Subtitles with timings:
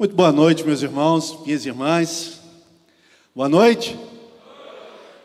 [0.00, 2.40] Muito boa noite, meus irmãos, minhas irmãs.
[3.34, 3.98] Boa noite.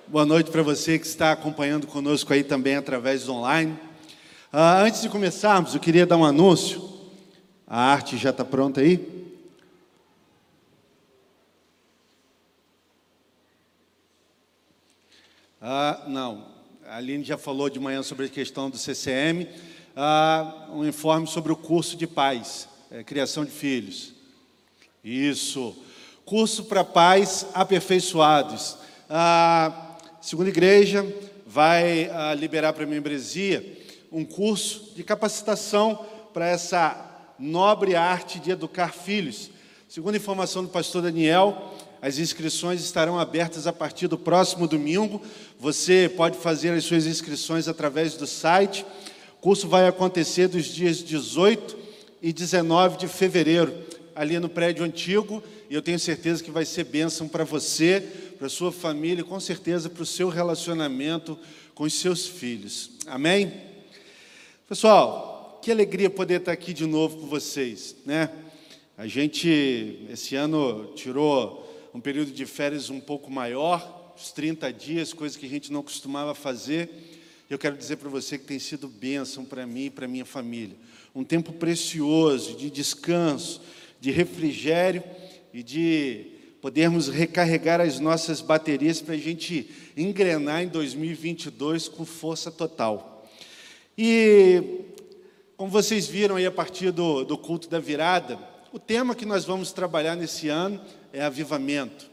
[0.05, 3.80] Boa noite para você que está acompanhando conosco aí também através do online.
[4.51, 6.83] Ah, antes de começarmos, eu queria dar um anúncio.
[7.66, 9.00] A arte já está pronta aí?
[15.61, 16.47] Ah, não,
[16.85, 19.47] a Aline já falou de manhã sobre a questão do CCM.
[19.95, 24.14] Ah, um informe sobre o curso de pais, é, criação de filhos.
[25.05, 25.75] Isso.
[26.25, 28.75] Curso para pais aperfeiçoados.
[29.07, 31.05] A segunda igreja
[31.45, 38.49] vai ah, liberar para a membresia um curso de capacitação para essa nobre arte de
[38.49, 39.52] educar filhos.
[39.88, 45.22] Segundo a informação do pastor Daniel, as inscrições estarão abertas a partir do próximo domingo.
[45.59, 48.83] Você pode fazer as suas inscrições através do site.
[49.38, 51.85] O curso vai acontecer dos dias 18
[52.23, 53.72] e 19 de fevereiro,
[54.15, 58.02] ali no prédio antigo, e eu tenho certeza que vai ser bênção para você,
[58.39, 61.38] para sua família e com certeza para o seu relacionamento
[61.75, 62.91] com os seus filhos.
[63.05, 63.52] Amém?
[64.67, 68.30] Pessoal, que alegria poder estar aqui de novo com vocês, né?
[68.97, 75.11] A gente esse ano tirou um período de férias um pouco maior, uns 30 dias,
[75.11, 76.89] coisa que a gente não costumava fazer.
[77.50, 80.75] Eu quero dizer para você que tem sido bênção para mim e para minha família.
[81.13, 83.61] Um tempo precioso de descanso,
[83.99, 85.03] de refrigério
[85.53, 86.27] e de
[86.61, 93.29] podermos recarregar as nossas baterias para a gente engrenar em 2022 com força total.
[93.97, 94.81] E,
[95.55, 98.39] como vocês viram aí a partir do, do culto da virada,
[98.73, 100.81] o tema que nós vamos trabalhar nesse ano
[101.13, 102.09] é avivamento.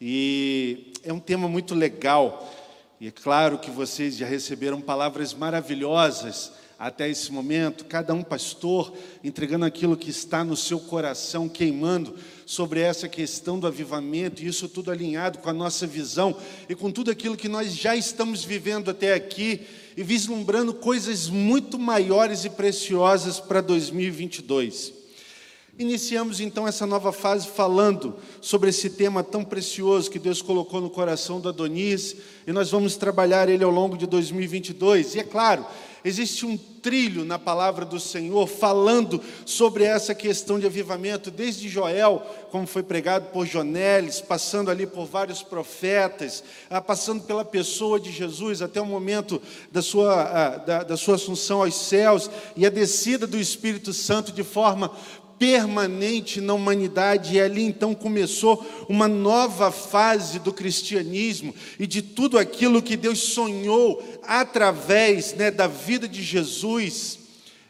[0.00, 2.54] E é um tema muito legal.
[3.00, 6.52] E é claro que vocês já receberam palavras maravilhosas
[6.84, 12.80] até esse momento, cada um pastor entregando aquilo que está no seu coração, queimando sobre
[12.80, 16.36] essa questão do avivamento, e isso tudo alinhado com a nossa visão
[16.68, 19.62] e com tudo aquilo que nós já estamos vivendo até aqui
[19.96, 24.92] e vislumbrando coisas muito maiores e preciosas para 2022.
[25.78, 30.90] Iniciamos então essa nova fase falando sobre esse tema tão precioso que Deus colocou no
[30.90, 32.14] coração do Adonis,
[32.46, 35.14] e nós vamos trabalhar ele ao longo de 2022.
[35.14, 35.66] E é claro,
[36.04, 42.22] existe um trilho na palavra do Senhor falando sobre essa questão de avivamento, desde Joel,
[42.50, 48.12] como foi pregado por Jonelis, passando ali por vários profetas, ah, passando pela pessoa de
[48.12, 49.40] Jesus até o momento
[49.72, 54.30] da sua, ah, da, da sua assunção aos céus e a descida do Espírito Santo
[54.30, 54.90] de forma
[55.38, 62.38] permanente na humanidade, e ali então começou uma nova fase do cristianismo e de tudo
[62.38, 67.18] aquilo que Deus sonhou através né, da vida de Jesus.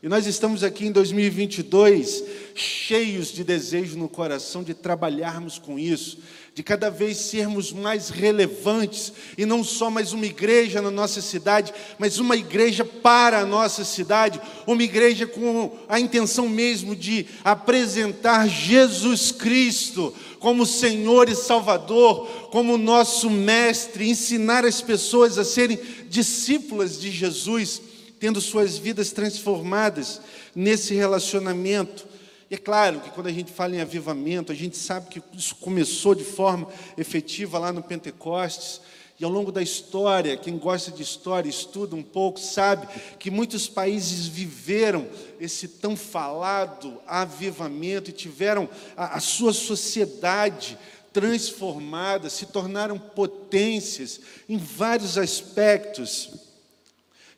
[0.03, 2.25] E nós estamos aqui em 2022
[2.55, 6.19] cheios de desejo no coração de trabalharmos com isso,
[6.55, 11.75] de cada vez sermos mais relevantes, e não só mais uma igreja na nossa cidade,
[11.99, 18.49] mas uma igreja para a nossa cidade, uma igreja com a intenção mesmo de apresentar
[18.49, 27.01] Jesus Cristo como Senhor e Salvador, como nosso Mestre, ensinar as pessoas a serem discípulas
[27.01, 27.83] de Jesus,
[28.21, 30.21] tendo suas vidas transformadas
[30.55, 32.14] nesse relacionamento
[32.55, 36.15] é claro que quando a gente fala em avivamento, a gente sabe que isso começou
[36.15, 38.81] de forma efetiva lá no Pentecostes,
[39.19, 42.89] e ao longo da história, quem gosta de história, estuda um pouco, sabe
[43.19, 45.07] que muitos países viveram
[45.41, 50.77] esse tão falado avivamento e tiveram a, a sua sociedade
[51.13, 56.31] transformada, se tornaram potências em vários aspectos.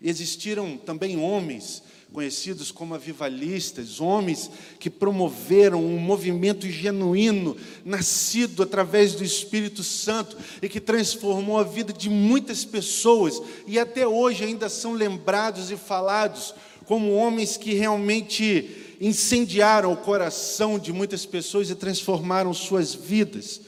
[0.00, 1.82] Existiram também homens
[2.16, 4.50] conhecidos como avivalistas, homens
[4.80, 7.54] que promoveram um movimento genuíno,
[7.84, 14.08] nascido através do Espírito Santo e que transformou a vida de muitas pessoas e até
[14.08, 16.54] hoje ainda são lembrados e falados
[16.86, 23.60] como homens que realmente incendiaram o coração de muitas pessoas e transformaram suas vidas.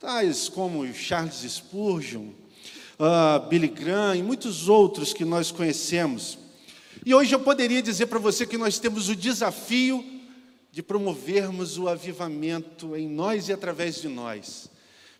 [0.00, 2.30] Tais como Charles Spurgeon,
[2.98, 6.39] uh, Billy Graham e muitos outros que nós conhecemos.
[7.04, 10.04] E hoje eu poderia dizer para você que nós temos o desafio
[10.70, 14.70] de promovermos o avivamento em nós e através de nós.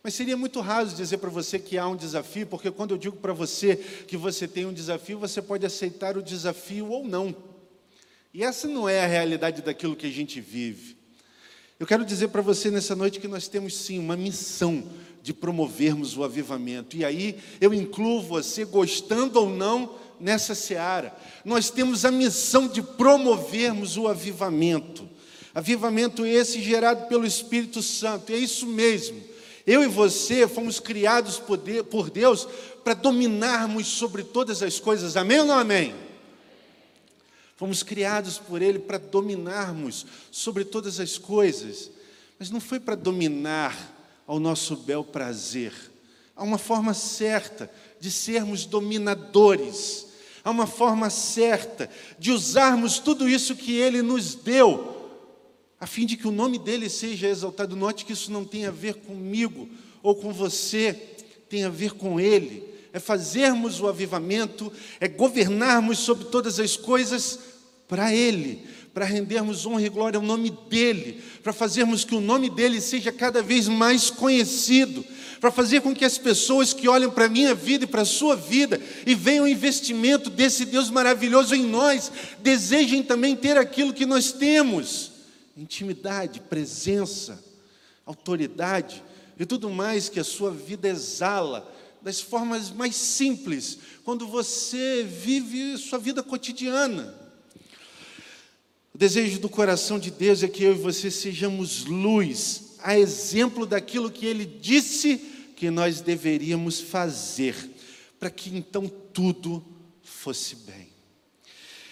[0.03, 3.17] Mas seria muito raso dizer para você que há um desafio, porque quando eu digo
[3.17, 7.35] para você que você tem um desafio, você pode aceitar o desafio ou não.
[8.33, 10.97] E essa não é a realidade daquilo que a gente vive.
[11.79, 14.83] Eu quero dizer para você nessa noite que nós temos sim uma missão
[15.21, 16.95] de promovermos o avivamento.
[16.95, 21.13] E aí eu incluo você, gostando ou não, nessa seara.
[21.43, 25.09] Nós temos a missão de promovermos o avivamento.
[25.53, 28.31] Avivamento esse gerado pelo Espírito Santo.
[28.31, 29.21] É isso mesmo.
[29.65, 32.47] Eu e você fomos criados por Deus
[32.83, 35.17] para dominarmos sobre todas as coisas.
[35.17, 35.93] Amém ou não amém?
[37.57, 41.91] Fomos criados por Ele para dominarmos sobre todas as coisas.
[42.39, 43.75] Mas não foi para dominar
[44.25, 45.73] ao nosso bel prazer.
[46.35, 47.69] Há uma forma certa
[47.99, 50.07] de sermos dominadores.
[50.43, 55.01] Há uma forma certa de usarmos tudo isso que Ele nos deu
[55.81, 57.75] a fim de que o nome dele seja exaltado.
[57.75, 59.67] Note que isso não tem a ver comigo
[60.03, 60.93] ou com você,
[61.49, 62.63] tem a ver com ele.
[62.93, 67.39] É fazermos o avivamento, é governarmos sobre todas as coisas
[67.87, 68.61] para ele,
[68.93, 73.11] para rendermos honra e glória ao nome dele, para fazermos que o nome dele seja
[73.11, 75.03] cada vez mais conhecido,
[75.41, 78.05] para fazer com que as pessoas que olham para a minha vida e para a
[78.05, 82.11] sua vida e veem o investimento desse Deus maravilhoso em nós,
[82.43, 85.11] desejem também ter aquilo que nós temos
[85.57, 87.43] intimidade, presença,
[88.05, 89.03] autoridade
[89.39, 91.67] e tudo mais que a sua vida exala
[92.03, 97.15] das formas mais simples, quando você vive sua vida cotidiana.
[98.93, 103.65] O desejo do coração de Deus é que eu e você sejamos luz, a exemplo
[103.65, 105.30] daquilo que Ele disse
[105.61, 107.55] que nós deveríamos fazer,
[108.19, 109.63] para que então tudo
[110.01, 110.89] fosse bem.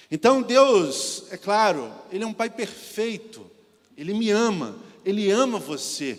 [0.09, 3.45] Então Deus, é claro, Ele é um Pai perfeito,
[3.95, 4.75] Ele me ama,
[5.05, 6.17] Ele ama você.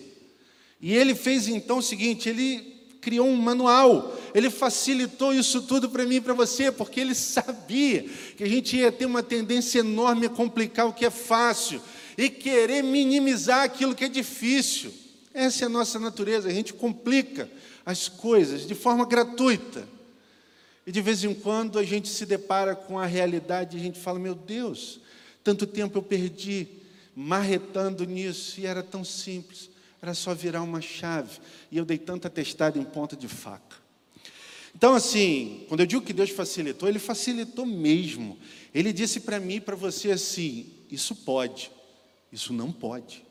[0.81, 6.07] E Ele fez então o seguinte: Ele criou um manual, Ele facilitou isso tudo para
[6.07, 8.05] mim e para você, porque Ele sabia
[8.37, 11.83] que a gente ia ter uma tendência enorme a complicar o que é fácil
[12.17, 15.10] e querer minimizar aquilo que é difícil.
[15.33, 17.49] Essa é a nossa natureza, a gente complica
[17.87, 19.89] as coisas de forma gratuita.
[20.87, 23.99] E de vez em quando a gente se depara com a realidade e a gente
[23.99, 25.01] fala: meu Deus,
[25.45, 26.67] tanto tempo eu perdi
[27.15, 31.39] marretando nisso e era tão simples, era só virar uma chave
[31.71, 33.77] e eu dei tanta testada em ponta de faca.
[34.75, 38.39] Então, assim, quando eu digo que Deus facilitou, Ele facilitou mesmo.
[38.73, 41.71] Ele disse para mim e para você assim: isso pode,
[42.33, 43.30] isso não pode.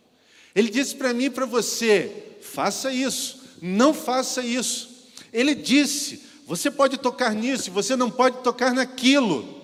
[0.59, 2.11] Ele disse para mim e para você:
[2.41, 5.07] faça isso, não faça isso.
[5.31, 9.57] Ele disse: você pode tocar nisso, você não pode tocar naquilo.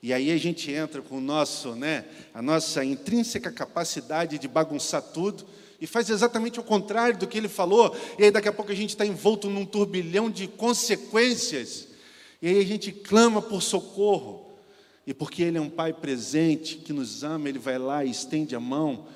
[0.00, 5.02] E aí a gente entra com o nosso, né, a nossa intrínseca capacidade de bagunçar
[5.02, 5.44] tudo
[5.80, 7.96] e faz exatamente o contrário do que ele falou.
[8.16, 11.88] E aí daqui a pouco a gente está envolto num turbilhão de consequências.
[12.40, 14.52] E aí a gente clama por socorro.
[15.04, 18.54] E porque ele é um pai presente que nos ama, ele vai lá e estende
[18.54, 19.06] a mão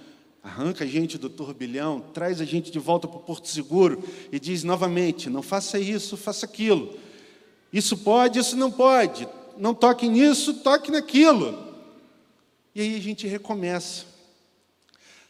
[0.42, 4.02] arranca a gente do turbilhão, traz a gente de volta para o porto seguro
[4.32, 6.98] e diz novamente: não faça isso, faça aquilo.
[7.72, 9.28] Isso pode, isso não pode.
[9.56, 11.70] Não toque nisso, toque naquilo.
[12.75, 14.04] E aí a gente recomeça.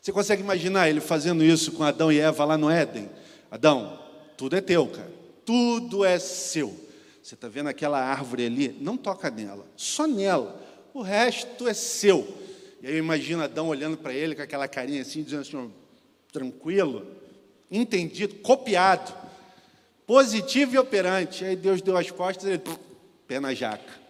[0.01, 3.11] Você consegue imaginar ele fazendo isso com Adão e Eva lá no Éden?
[3.51, 3.99] Adão,
[4.37, 5.13] tudo é teu, cara.
[5.45, 6.75] Tudo é seu.
[7.23, 8.77] Você está vendo aquela árvore ali?
[8.81, 10.61] Não toca nela, só nela.
[10.95, 12.27] O resto é seu.
[12.83, 15.73] E aí eu imagino Adão olhando para ele com aquela carinha assim, dizendo assim,
[16.33, 17.07] tranquilo,
[17.71, 19.15] entendido, copiado,
[20.07, 21.45] positivo e operante.
[21.45, 22.63] Aí Deus deu as costas e ele,
[23.27, 24.01] pé na jaca.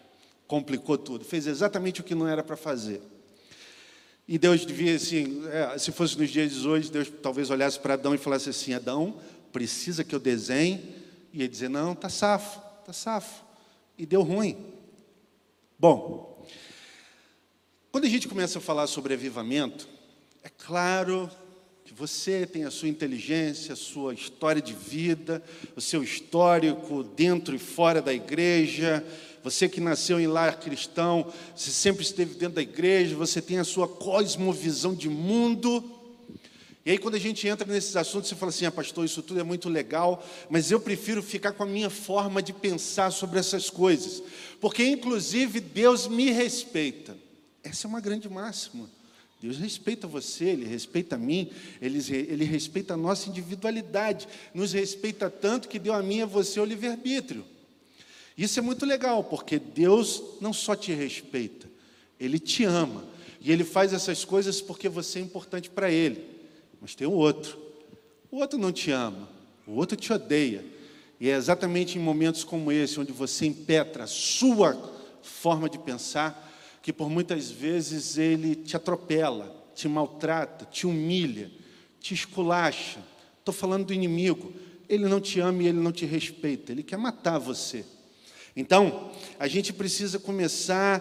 [0.46, 3.00] Complicou tudo, fez exatamente o que não era para fazer.
[4.26, 7.94] E Deus devia, assim, é, se fosse nos dias de hoje, Deus talvez olhasse para
[7.94, 9.16] Adão e falasse assim: Adão,
[9.52, 10.94] precisa que eu desenhe?
[11.32, 13.44] E ele dizer: Não, tá safo, tá safo.
[13.98, 14.56] E deu ruim.
[15.76, 16.29] Bom,
[17.90, 19.88] quando a gente começa a falar sobre avivamento,
[20.44, 21.28] é claro
[21.84, 25.42] que você tem a sua inteligência, a sua história de vida,
[25.74, 29.04] o seu histórico dentro e fora da igreja,
[29.42, 33.64] você que nasceu em lar cristão, você sempre esteve dentro da igreja, você tem a
[33.64, 35.82] sua cosmovisão de mundo.
[36.86, 39.40] E aí, quando a gente entra nesses assuntos, você fala assim: ah, pastor, isso tudo
[39.40, 43.68] é muito legal, mas eu prefiro ficar com a minha forma de pensar sobre essas
[43.68, 44.22] coisas,
[44.60, 47.16] porque, inclusive, Deus me respeita.
[47.62, 48.88] Essa é uma grande máxima.
[49.40, 51.50] Deus respeita você, Ele respeita a mim,
[51.80, 56.26] Ele, Ele respeita a nossa individualidade, nos respeita tanto que deu a mim e a
[56.26, 57.44] você o livre-arbítrio.
[58.36, 61.66] Isso é muito legal, porque Deus não só te respeita,
[62.18, 63.04] Ele te ama.
[63.40, 66.22] E Ele faz essas coisas porque você é importante para Ele.
[66.80, 67.58] Mas tem o outro.
[68.30, 69.28] O outro não te ama,
[69.66, 70.64] o outro te odeia.
[71.18, 74.74] E é exatamente em momentos como esse, onde você impetra a sua
[75.22, 76.49] forma de pensar,
[76.82, 81.50] que por muitas vezes ele te atropela, te maltrata, te humilha,
[82.00, 83.00] te esculacha.
[83.38, 84.52] Estou falando do inimigo.
[84.88, 87.84] Ele não te ama e ele não te respeita, ele quer matar você.
[88.56, 91.00] Então, a gente precisa começar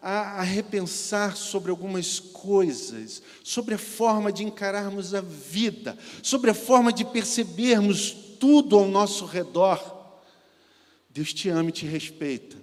[0.00, 6.54] a, a, repensar sobre algumas coisas, sobre a forma de encararmos a vida, sobre a
[6.54, 10.20] forma de percebermos tudo ao nosso redor.
[11.10, 12.56] Deus te ama e te respeita,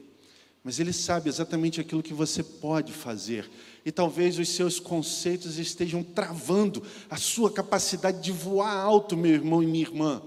[0.64, 3.50] mas Ele sabe exatamente aquilo que você pode fazer.
[3.84, 9.64] E talvez os seus conceitos estejam travando a sua capacidade de voar alto, meu irmão
[9.64, 10.22] e minha irmã.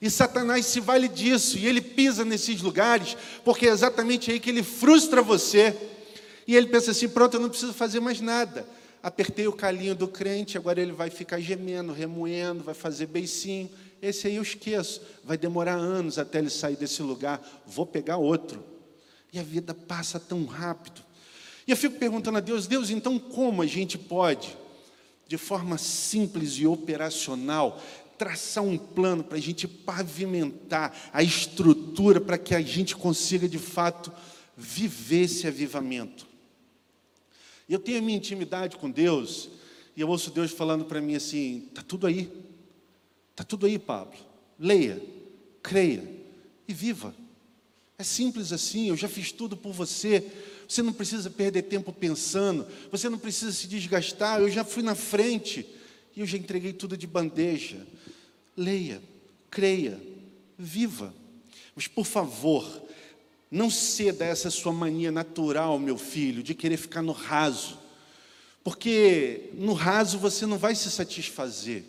[0.00, 4.50] E Satanás se vale disso, e ele pisa nesses lugares, porque é exatamente aí que
[4.50, 5.76] ele frustra você.
[6.46, 8.66] E ele pensa assim: pronto, eu não preciso fazer mais nada.
[9.02, 13.70] Apertei o calinho do crente, agora ele vai ficar gemendo, remoendo, vai fazer beicinho.
[14.00, 15.02] Esse aí eu esqueço.
[15.22, 17.40] Vai demorar anos até ele sair desse lugar.
[17.66, 18.73] Vou pegar outro.
[19.34, 21.02] E a vida passa tão rápido.
[21.66, 24.56] E eu fico perguntando a Deus: Deus, então como a gente pode,
[25.26, 27.82] de forma simples e operacional,
[28.16, 33.58] traçar um plano para a gente pavimentar a estrutura para que a gente consiga de
[33.58, 34.12] fato
[34.56, 36.28] viver esse avivamento?
[37.68, 39.50] Eu tenho a minha intimidade com Deus,
[39.96, 42.30] e eu ouço Deus falando para mim assim: está tudo aí,
[43.32, 44.16] está tudo aí, Pablo.
[44.60, 45.02] Leia,
[45.60, 46.08] creia
[46.68, 47.23] e viva.
[47.98, 50.24] É simples assim, eu já fiz tudo por você.
[50.68, 54.40] Você não precisa perder tempo pensando, você não precisa se desgastar.
[54.40, 55.66] Eu já fui na frente
[56.16, 57.86] e eu já entreguei tudo de bandeja.
[58.56, 59.02] Leia,
[59.50, 60.00] creia,
[60.58, 61.14] viva.
[61.74, 62.82] Mas por favor,
[63.50, 67.78] não ceda a essa sua mania natural, meu filho, de querer ficar no raso.
[68.64, 71.84] Porque no raso você não vai se satisfazer.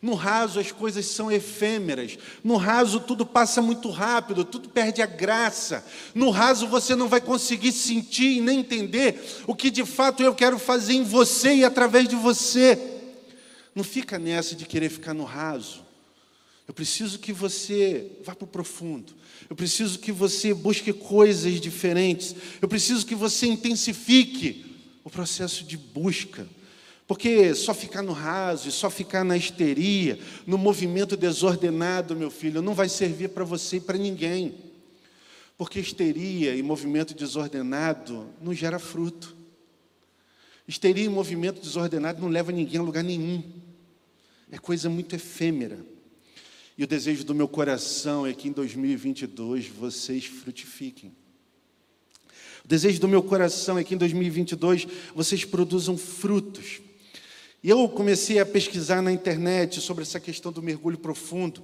[0.00, 2.18] No raso as coisas são efêmeras.
[2.42, 5.84] No raso tudo passa muito rápido, tudo perde a graça.
[6.14, 10.34] No raso você não vai conseguir sentir e nem entender o que de fato eu
[10.34, 12.78] quero fazer em você e através de você.
[13.74, 15.82] Não fica nessa de querer ficar no raso.
[16.66, 19.14] Eu preciso que você vá para o profundo.
[19.48, 22.34] Eu preciso que você busque coisas diferentes.
[22.60, 24.64] Eu preciso que você intensifique
[25.04, 26.46] o processo de busca.
[27.12, 32.72] Porque só ficar no raso, só ficar na histeria, no movimento desordenado, meu filho, não
[32.72, 34.54] vai servir para você e para ninguém.
[35.58, 39.36] Porque histeria e movimento desordenado não gera fruto.
[40.66, 43.42] Histeria e movimento desordenado não leva ninguém a lugar nenhum.
[44.50, 45.84] É coisa muito efêmera.
[46.78, 51.12] E o desejo do meu coração é que em 2022 vocês frutifiquem.
[52.64, 56.80] O desejo do meu coração é que em 2022 vocês produzam frutos.
[57.62, 61.62] E eu comecei a pesquisar na internet sobre essa questão do mergulho profundo.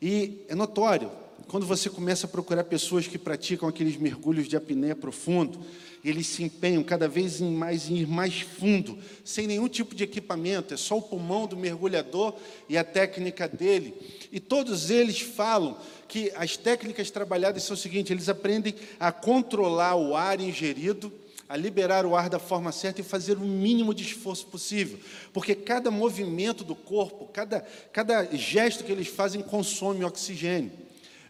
[0.00, 1.10] E é notório,
[1.46, 5.60] quando você começa a procurar pessoas que praticam aqueles mergulhos de apneia profundo,
[6.02, 10.72] eles se empenham cada vez mais em ir mais fundo, sem nenhum tipo de equipamento,
[10.72, 12.34] é só o pulmão do mergulhador
[12.66, 13.92] e a técnica dele.
[14.32, 15.76] E todos eles falam
[16.08, 21.12] que as técnicas trabalhadas são o seguinte: eles aprendem a controlar o ar ingerido,
[21.48, 24.98] a liberar o ar da forma certa e fazer o mínimo de esforço possível,
[25.32, 27.60] porque cada movimento do corpo, cada,
[27.92, 30.72] cada gesto que eles fazem consome oxigênio.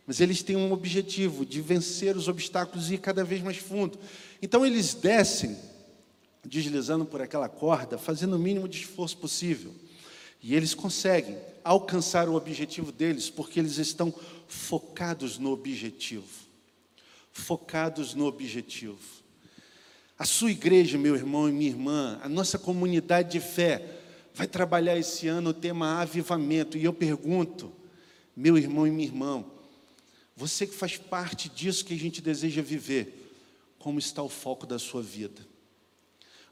[0.06, 3.98] Mas eles têm um objetivo de vencer os obstáculos e ir cada vez mais fundo.
[4.40, 5.56] Então eles descem,
[6.44, 9.74] deslizando por aquela corda, fazendo o mínimo de esforço possível.
[10.40, 14.14] E eles conseguem alcançar o objetivo deles, porque eles estão
[14.46, 16.46] focados no objetivo.
[17.32, 19.25] Focados no objetivo.
[20.18, 24.00] A sua igreja, meu irmão e minha irmã, a nossa comunidade de fé,
[24.32, 26.78] vai trabalhar esse ano o tema avivamento.
[26.78, 27.70] E eu pergunto,
[28.34, 29.44] meu irmão e minha irmã,
[30.34, 33.34] você que faz parte disso que a gente deseja viver,
[33.78, 35.46] como está o foco da sua vida?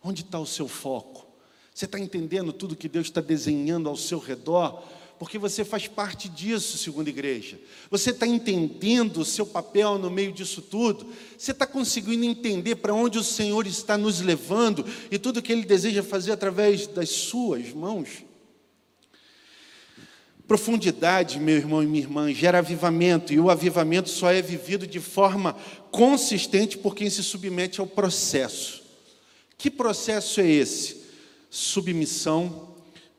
[0.03, 1.27] Onde está o seu foco?
[1.75, 4.85] Você está entendendo tudo que Deus está desenhando ao seu redor?
[5.25, 7.59] Porque você faz parte disso, segunda igreja.
[7.91, 11.07] Você está entendendo o seu papel no meio disso tudo?
[11.39, 15.65] Você está conseguindo entender para onde o Senhor está nos levando e tudo que Ele
[15.65, 18.23] deseja fazer através das suas mãos?
[20.47, 25.01] Profundidade, meu irmão e minha irmã, gera avivamento, e o avivamento só é vivido de
[25.01, 25.57] forma
[25.91, 28.83] consistente por quem se submete ao processo.
[29.57, 31.03] Que processo é esse?
[31.49, 32.75] Submissão,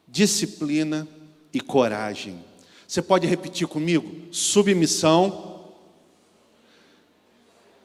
[0.08, 1.08] disciplina
[1.56, 2.38] e coragem.
[2.86, 4.28] Você pode repetir comigo?
[4.30, 5.72] Submissão,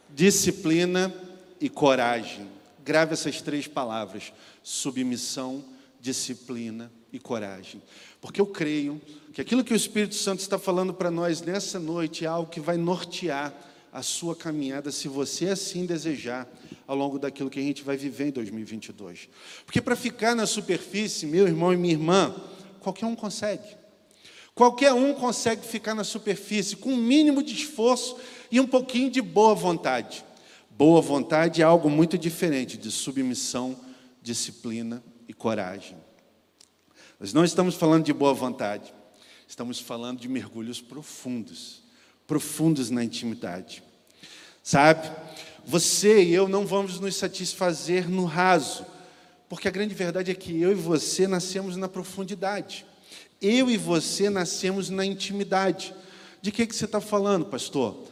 [0.09, 1.15] disciplina
[1.61, 2.49] e coragem.
[2.85, 5.65] Grave essas três palavras: submissão,
[6.00, 7.81] disciplina e coragem.
[8.21, 9.00] Porque eu creio
[9.33, 12.59] que aquilo que o Espírito Santo está falando para nós nessa noite é algo que
[12.59, 13.55] vai nortear
[13.93, 16.49] a sua caminhada, se você assim desejar,
[16.89, 19.29] ao longo daquilo que a gente vai viver em 2022.
[19.65, 22.35] Porque para ficar na superfície, meu irmão e minha irmã,
[22.80, 23.76] qualquer um consegue.
[24.54, 28.16] Qualquer um consegue ficar na superfície com um mínimo de esforço
[28.50, 30.25] e um pouquinho de boa vontade.
[30.70, 33.78] Boa vontade é algo muito diferente de submissão,
[34.22, 35.96] disciplina e coragem.
[37.18, 38.92] Nós não estamos falando de boa vontade,
[39.46, 41.80] estamos falando de mergulhos profundos
[42.30, 43.82] profundos na intimidade.
[44.62, 45.10] Sabe?
[45.66, 48.87] Você e eu não vamos nos satisfazer no raso,
[49.50, 52.87] porque a grande verdade é que eu e você nascemos na profundidade.
[53.42, 55.92] Eu e você nascemos na intimidade.
[56.40, 58.07] De que, que você está falando, pastor?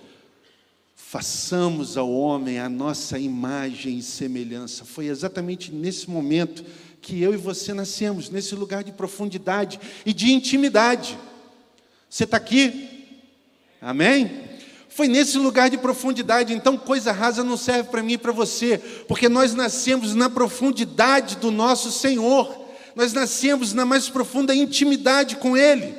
[0.97, 4.85] Façamos ao homem a nossa imagem e semelhança.
[4.85, 6.65] Foi exatamente nesse momento
[7.01, 11.17] que eu e você nascemos, nesse lugar de profundidade e de intimidade.
[12.11, 13.17] Você está aqui?
[13.81, 14.48] Amém?
[14.99, 18.79] Foi nesse lugar de profundidade, então coisa rasa não serve para mim e para você,
[19.07, 25.57] porque nós nascemos na profundidade do nosso Senhor, nós nascemos na mais profunda intimidade com
[25.57, 25.95] Ele.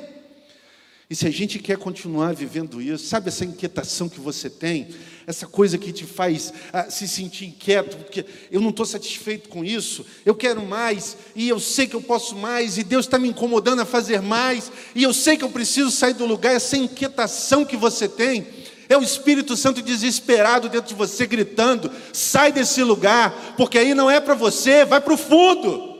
[1.08, 4.88] E se a gente quer continuar vivendo isso, sabe essa inquietação que você tem?
[5.26, 9.64] Essa coisa que te faz ah, se sentir inquieto, porque eu não estou satisfeito com
[9.64, 13.30] isso, eu quero mais, e eu sei que eu posso mais, e Deus está me
[13.30, 17.64] incomodando a fazer mais, e eu sei que eu preciso sair do lugar, essa inquietação
[17.64, 18.59] que você tem,
[18.90, 24.10] é o Espírito Santo desesperado dentro de você, gritando: sai desse lugar, porque aí não
[24.10, 25.96] é para você, vai para o fundo,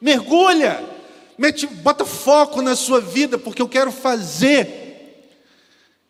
[0.00, 0.96] mergulha.
[1.36, 5.28] Mete, bota foco na sua vida, porque eu quero fazer.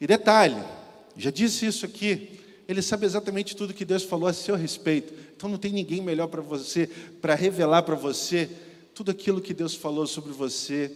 [0.00, 0.57] E detalhe,
[1.17, 5.12] já disse isso aqui, ele sabe exatamente tudo que Deus falou a seu respeito.
[5.37, 6.88] Então não tem ninguém melhor para você,
[7.21, 8.49] para revelar para você
[8.95, 10.93] tudo aquilo que Deus falou sobre você.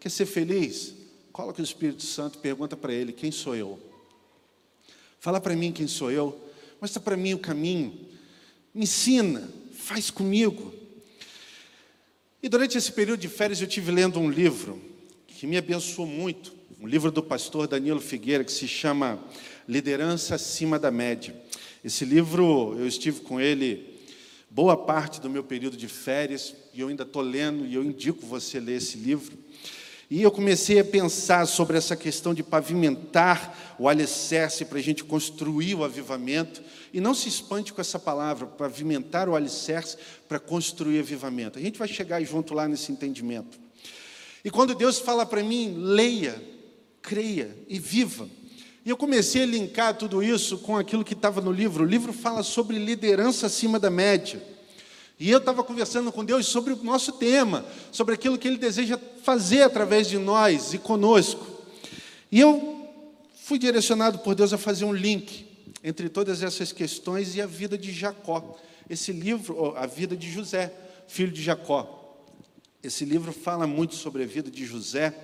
[0.00, 0.94] Quer ser feliz?
[1.30, 3.78] Coloca o Espírito Santo e pergunta para ele: quem sou eu?
[5.26, 6.40] Fala para mim quem sou eu.
[6.80, 7.92] Mostra para mim o caminho.
[8.72, 9.42] Me ensina,
[9.72, 10.72] faz comigo.
[12.40, 14.80] E durante esse período de férias eu tive lendo um livro
[15.26, 19.18] que me abençoou muito, um livro do pastor Danilo Figueira que se chama
[19.68, 21.34] Liderança acima da média.
[21.82, 23.98] Esse livro eu estive com ele
[24.48, 28.24] boa parte do meu período de férias e eu ainda estou lendo e eu indico
[28.24, 29.36] você ler esse livro.
[30.08, 35.02] E eu comecei a pensar sobre essa questão de pavimentar o alicerce para a gente
[35.02, 36.62] construir o avivamento.
[36.92, 39.96] E não se espante com essa palavra, pavimentar o alicerce
[40.28, 41.58] para construir avivamento.
[41.58, 43.58] A gente vai chegar junto lá nesse entendimento.
[44.44, 46.40] E quando Deus fala para mim, leia,
[47.02, 48.28] creia e viva.
[48.84, 51.82] E eu comecei a linkar tudo isso com aquilo que estava no livro.
[51.82, 54.40] O livro fala sobre liderança acima da média.
[55.18, 58.98] E eu estava conversando com Deus sobre o nosso tema, sobre aquilo que Ele deseja
[59.22, 61.46] fazer através de nós e conosco.
[62.30, 62.86] E eu
[63.34, 65.46] fui direcionado por Deus a fazer um link
[65.82, 68.58] entre todas essas questões e a vida de Jacó.
[68.90, 70.72] Esse livro, a vida de José,
[71.08, 72.24] filho de Jacó.
[72.82, 75.14] Esse livro fala muito sobre a vida de José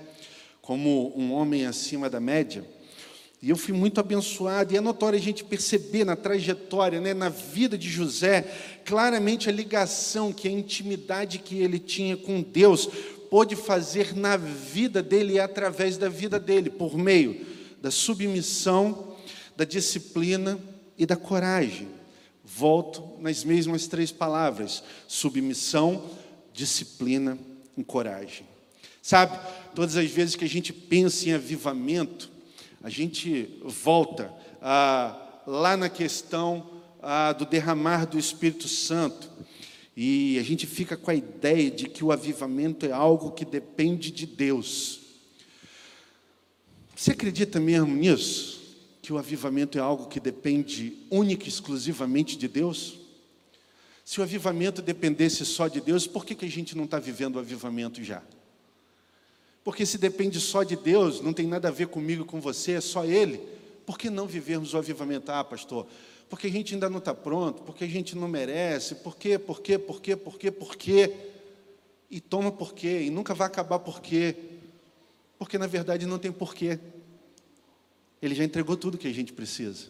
[0.63, 2.65] como um homem acima da média.
[3.43, 7.29] E eu fui muito abençoado, e é notório a gente perceber na trajetória, né, na
[7.29, 8.43] vida de José,
[8.85, 12.89] claramente a ligação, que a intimidade que ele tinha com Deus
[13.29, 17.45] pôde fazer na vida dele e através da vida dele, por meio
[17.81, 19.17] da submissão,
[19.57, 20.57] da disciplina
[20.97, 21.89] e da coragem.
[22.45, 26.11] Volto nas mesmas três palavras: submissão,
[26.53, 27.37] disciplina
[27.77, 28.47] e coragem.
[29.03, 29.37] Sabe,
[29.75, 32.31] todas as vezes que a gente pensa em avivamento,
[32.83, 39.31] a gente volta ah, lá na questão ah, do derramar do Espírito Santo.
[39.97, 44.11] E a gente fica com a ideia de que o avivamento é algo que depende
[44.11, 45.01] de Deus.
[46.97, 48.61] Você acredita mesmo nisso?
[49.01, 52.99] Que o avivamento é algo que depende única e exclusivamente de Deus?
[54.05, 57.37] Se o avivamento dependesse só de Deus, por que, que a gente não está vivendo
[57.37, 58.23] o avivamento já?
[59.65, 62.81] Porque se depende só de Deus, não tem nada a ver comigo, com você, é
[62.81, 63.41] só Ele.
[63.87, 65.31] Por que não vivermos o avivamento?
[65.31, 65.87] Ah, pastor,
[66.29, 69.61] porque a gente ainda não está pronto, porque a gente não merece, por quê, por
[69.61, 71.13] quê, por quê, por quê, por quê?
[72.11, 74.35] E toma por quê, e nunca vai acabar por quê.
[75.39, 76.79] Porque na verdade não tem porquê.
[78.21, 79.89] Ele já entregou tudo que a gente precisa.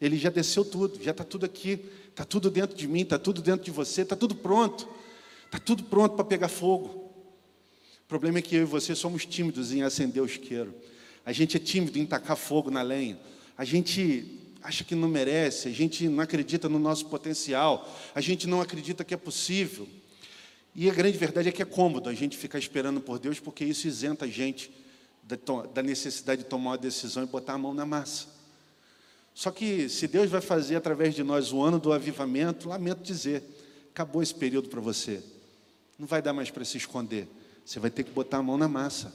[0.00, 3.40] Ele já desceu tudo, já está tudo aqui, está tudo dentro de mim, está tudo
[3.40, 4.88] dentro de você, está tudo pronto.
[5.46, 7.07] Está tudo pronto para pegar fogo.
[8.08, 10.74] O problema é que eu e você somos tímidos em acender o isqueiro.
[11.26, 13.20] A gente é tímido em tacar fogo na lenha.
[13.54, 18.46] A gente acha que não merece, a gente não acredita no nosso potencial, a gente
[18.46, 19.86] não acredita que é possível.
[20.74, 23.62] E a grande verdade é que é cômodo a gente ficar esperando por Deus, porque
[23.62, 24.72] isso isenta a gente
[25.74, 28.28] da necessidade de tomar uma decisão e botar a mão na massa.
[29.34, 33.42] Só que se Deus vai fazer através de nós o ano do avivamento, lamento dizer,
[33.90, 35.22] acabou esse período para você.
[35.98, 37.28] Não vai dar mais para se esconder.
[37.68, 39.12] Você vai ter que botar a mão na massa.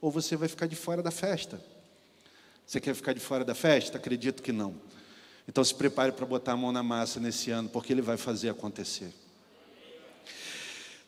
[0.00, 1.60] Ou você vai ficar de fora da festa.
[2.64, 3.98] Você quer ficar de fora da festa?
[3.98, 4.76] Acredito que não.
[5.48, 8.48] Então se prepare para botar a mão na massa nesse ano, porque ele vai fazer
[8.48, 9.12] acontecer.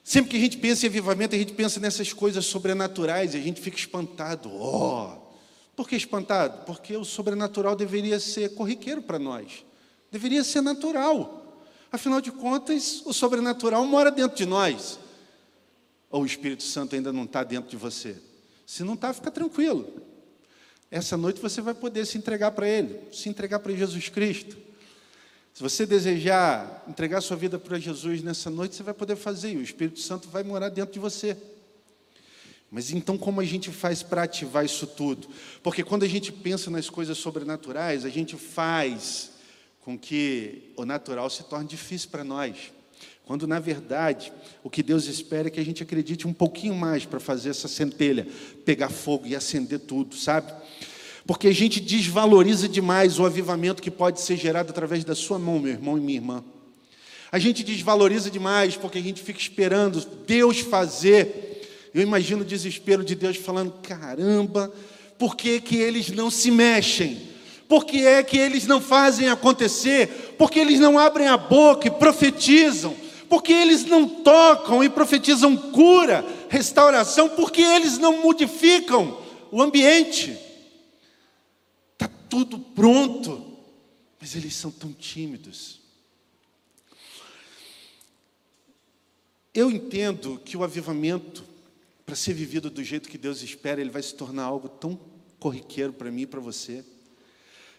[0.02, 3.40] Sempre que a gente pensa em avivamento, a gente pensa nessas coisas sobrenaturais e a
[3.40, 4.50] gente fica espantado.
[4.52, 5.18] Oh!
[5.76, 6.64] Por que espantado?
[6.64, 9.64] Porque o sobrenatural deveria ser corriqueiro para nós.
[10.10, 11.64] Deveria ser natural.
[11.92, 14.98] Afinal de contas, o sobrenatural mora dentro de nós.
[16.12, 18.16] Ou o Espírito Santo ainda não está dentro de você?
[18.66, 19.90] Se não está, fica tranquilo.
[20.90, 24.58] Essa noite você vai poder se entregar para Ele, se entregar para Jesus Cristo.
[25.54, 29.56] Se você desejar entregar sua vida para Jesus nessa noite, você vai poder fazer, e
[29.56, 31.34] o Espírito Santo vai morar dentro de você.
[32.70, 35.28] Mas então, como a gente faz para ativar isso tudo?
[35.62, 39.32] Porque quando a gente pensa nas coisas sobrenaturais, a gente faz
[39.80, 42.70] com que o natural se torne difícil para nós.
[43.32, 44.30] Quando, na verdade,
[44.62, 47.66] o que Deus espera é que a gente acredite um pouquinho mais para fazer essa
[47.66, 48.26] centelha
[48.62, 50.52] pegar fogo e acender tudo, sabe?
[51.26, 55.58] Porque a gente desvaloriza demais o avivamento que pode ser gerado através da sua mão,
[55.58, 56.44] meu irmão e minha irmã.
[57.32, 61.88] A gente desvaloriza demais porque a gente fica esperando Deus fazer.
[61.94, 64.70] Eu imagino o desespero de Deus falando: caramba,
[65.18, 67.18] por que, que eles não se mexem?
[67.66, 70.34] Por que é que eles não fazem acontecer?
[70.36, 72.94] Porque eles não abrem a boca e profetizam?
[73.32, 80.38] Porque eles não tocam e profetizam cura, restauração, porque eles não modificam o ambiente.
[81.94, 83.56] Está tudo pronto,
[84.20, 85.80] mas eles são tão tímidos.
[89.54, 91.42] Eu entendo que o avivamento,
[92.04, 95.00] para ser vivido do jeito que Deus espera, ele vai se tornar algo tão
[95.40, 96.84] corriqueiro para mim e para você.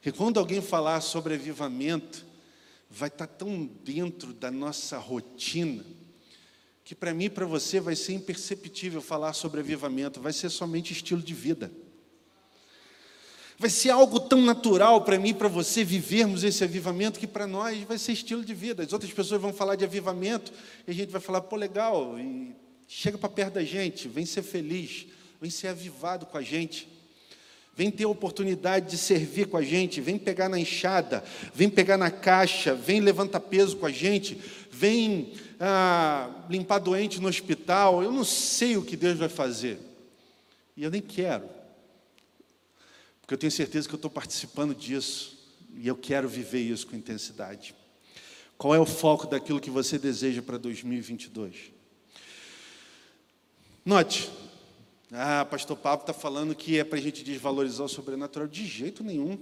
[0.03, 2.25] E quando alguém falar sobre avivamento,
[2.95, 5.83] vai estar tá tão dentro da nossa rotina
[6.83, 10.93] que para mim e para você vai ser imperceptível falar sobre avivamento, vai ser somente
[10.93, 11.71] estilo de vida.
[13.57, 17.47] Vai ser algo tão natural para mim e para você vivermos esse avivamento que para
[17.47, 18.83] nós vai ser estilo de vida.
[18.83, 20.51] As outras pessoas vão falar de avivamento
[20.85, 22.53] e a gente vai falar, pô, legal, e
[22.87, 25.07] chega para perto da gente, vem ser feliz,
[25.41, 26.87] vem ser avivado com a gente.
[27.75, 31.23] Vem ter a oportunidade de servir com a gente, vem pegar na enxada,
[31.55, 34.39] vem pegar na caixa, vem levantar peso com a gente,
[34.71, 38.03] vem ah, limpar doente no hospital.
[38.03, 39.79] Eu não sei o que Deus vai fazer.
[40.77, 41.49] E eu nem quero.
[43.21, 45.39] Porque eu tenho certeza que eu estou participando disso.
[45.75, 47.73] E eu quero viver isso com intensidade.
[48.57, 51.71] Qual é o foco daquilo que você deseja para 2022?
[53.83, 54.29] Note,
[55.15, 58.47] ah, pastor Pablo está falando que é para a gente desvalorizar o sobrenatural.
[58.47, 59.37] De jeito nenhum.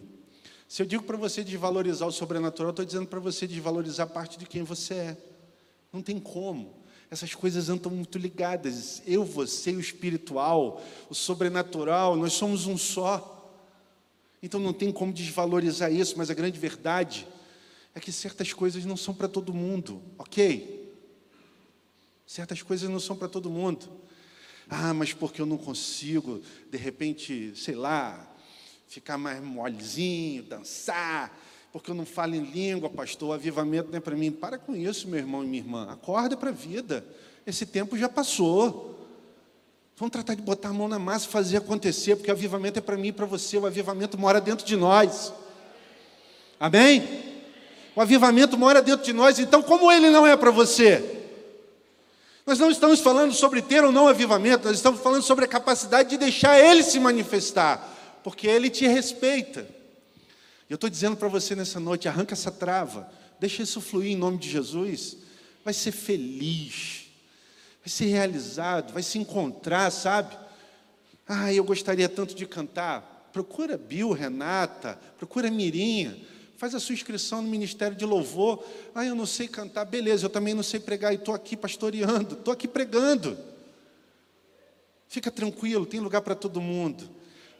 [0.67, 4.45] Se eu digo para você desvalorizar o sobrenatural, estou dizendo para você desvalorizar parte de
[4.45, 5.17] quem você é.
[5.91, 6.75] Não tem como.
[7.09, 9.01] Essas coisas andam muito ligadas.
[9.05, 13.53] Eu, você, o espiritual, o sobrenatural, nós somos um só.
[14.43, 17.27] Então não tem como desvalorizar isso, mas a grande verdade
[17.93, 20.93] é que certas coisas não são para todo mundo, ok?
[22.25, 23.89] Certas coisas não são para todo mundo.
[24.73, 28.25] Ah, mas porque eu não consigo, de repente, sei lá,
[28.87, 31.37] ficar mais molezinho, dançar,
[31.73, 34.31] porque eu não falo em língua, pastor, o avivamento não é para mim.
[34.31, 35.91] Para com isso, meu irmão e minha irmã.
[35.91, 37.05] Acorda para a vida.
[37.45, 38.97] Esse tempo já passou.
[39.97, 42.81] Vamos tratar de botar a mão na massa e fazer acontecer, porque o avivamento é
[42.81, 43.57] para mim e para você.
[43.57, 45.33] O avivamento mora dentro de nós.
[46.57, 47.03] Amém?
[47.93, 51.20] O avivamento mora dentro de nós, então, como ele não é para você?
[52.51, 56.09] Nós não estamos falando sobre ter ou não avivamento, nós estamos falando sobre a capacidade
[56.09, 59.65] de deixar Ele se manifestar, porque Ele te respeita.
[60.69, 63.09] Eu estou dizendo para você nessa noite: arranca essa trava,
[63.39, 65.15] deixa isso fluir em nome de Jesus.
[65.63, 67.05] Vai ser feliz,
[67.85, 70.37] vai ser realizado, vai se encontrar, sabe?
[71.25, 73.29] Ah, eu gostaria tanto de cantar.
[73.31, 76.17] Procura Bill, Renata, procura Mirinha
[76.61, 78.63] Faz a sua inscrição no Ministério de Louvor.
[78.93, 79.83] Ah, eu não sei cantar.
[79.83, 83.35] Beleza, eu também não sei pregar e estou aqui pastoreando, estou aqui pregando.
[85.07, 87.09] Fica tranquilo, tem lugar para todo mundo.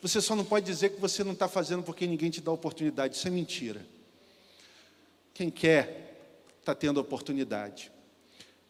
[0.04, 3.16] Você só não pode dizer que você não está fazendo porque ninguém te dá oportunidade.
[3.16, 3.84] Isso é mentira.
[5.34, 7.92] Quem quer, está tendo oportunidade.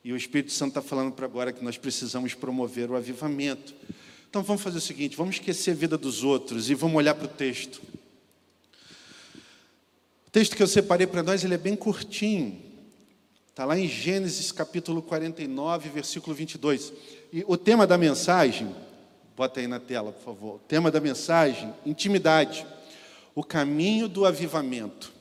[0.02, 3.76] E o Espírito Santo está falando para agora que nós precisamos promover o avivamento.
[4.30, 7.26] Então vamos fazer o seguinte: vamos esquecer a vida dos outros e vamos olhar para
[7.26, 7.82] o texto.
[10.32, 12.58] O texto que eu separei para nós, ele é bem curtinho.
[13.50, 16.94] Está lá em Gênesis capítulo 49, versículo 22.
[17.34, 18.74] E o tema da mensagem,
[19.36, 20.56] bota aí na tela, por favor.
[20.56, 22.66] O tema da mensagem, intimidade.
[23.36, 25.12] O caminho do avivamento.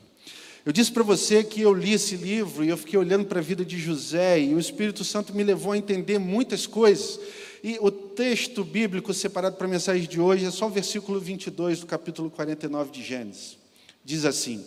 [0.65, 3.43] Eu disse para você que eu li esse livro e eu fiquei olhando para a
[3.43, 7.19] vida de José e o Espírito Santo me levou a entender muitas coisas.
[7.61, 11.81] E o texto bíblico separado para a mensagem de hoje é só o versículo 22
[11.81, 13.57] do capítulo 49 de Gênesis.
[14.05, 14.65] Diz assim: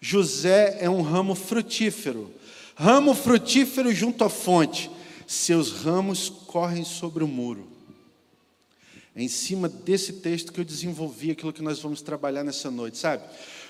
[0.00, 2.32] José é um ramo frutífero,
[2.74, 4.90] ramo frutífero junto à fonte,
[5.26, 7.66] seus ramos correm sobre o muro.
[9.14, 12.98] É em cima desse texto que eu desenvolvi aquilo que nós vamos trabalhar nessa noite,
[12.98, 13.24] sabe?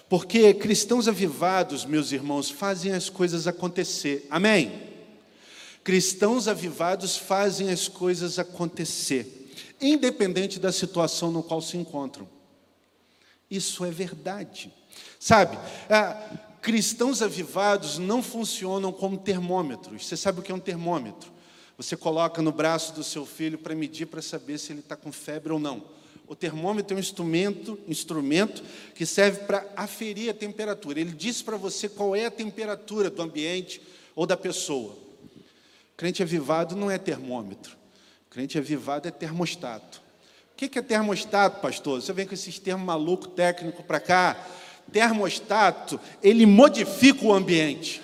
[0.08, 4.26] Porque cristãos avivados, meus irmãos, fazem as coisas acontecer.
[4.28, 4.88] Amém?
[5.82, 12.28] Cristãos avivados fazem as coisas acontecer, independente da situação no qual se encontram.
[13.50, 14.70] Isso é verdade.
[15.18, 16.16] Sabe, é,
[16.60, 20.06] cristãos avivados não funcionam como termômetros.
[20.06, 21.30] Você sabe o que é um termômetro?
[21.76, 25.12] Você coloca no braço do seu filho para medir para saber se ele está com
[25.12, 25.82] febre ou não.
[26.26, 28.62] O termômetro é um instrumento, instrumento
[28.94, 31.00] que serve para aferir a temperatura.
[31.00, 33.80] Ele diz para você qual é a temperatura do ambiente
[34.14, 34.94] ou da pessoa.
[35.96, 37.76] Crente avivado não é termômetro.
[38.28, 40.02] Crente avivado é termostato.
[40.52, 42.02] O que é termostato, pastor?
[42.02, 44.46] Você vem com esses termos maluco técnico para cá.
[44.92, 48.00] Termostato, ele modifica o ambiente.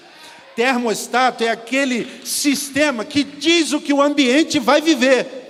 [0.54, 5.44] Termostato é aquele sistema que diz o que o ambiente vai viver.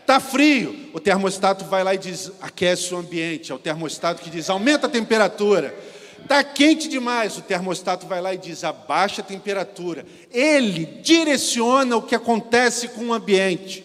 [0.00, 3.52] Está frio, o termostato vai lá e diz, aquece o ambiente.
[3.52, 5.74] É o termostato que diz, aumenta a temperatura.
[6.22, 10.06] Está quente demais, o termostato vai lá e diz, abaixa a temperatura.
[10.32, 13.84] Ele direciona o que acontece com o ambiente.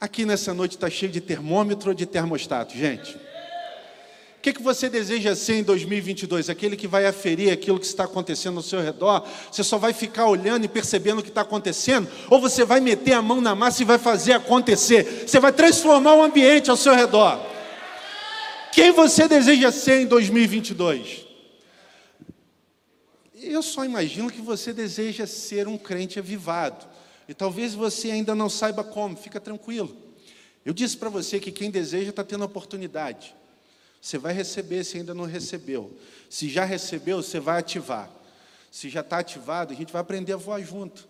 [0.00, 3.25] Aqui nessa noite está cheio de termômetro ou de termostato, gente?
[4.46, 6.48] Que, que você deseja ser em 2022?
[6.48, 9.26] Aquele que vai aferir aquilo que está acontecendo ao seu redor?
[9.50, 12.08] Você só vai ficar olhando e percebendo o que está acontecendo?
[12.30, 15.26] Ou você vai meter a mão na massa e vai fazer acontecer?
[15.26, 17.44] Você vai transformar o ambiente ao seu redor?
[18.72, 21.26] Quem você deseja ser em 2022?
[23.34, 26.86] Eu só imagino que você deseja ser um crente avivado.
[27.28, 29.96] E talvez você ainda não saiba como, fica tranquilo.
[30.64, 33.34] Eu disse para você que quem deseja está tendo oportunidade.
[34.06, 35.92] Você vai receber se ainda não recebeu.
[36.30, 38.08] Se já recebeu, você vai ativar.
[38.70, 41.08] Se já está ativado, a gente vai aprender a voar junto.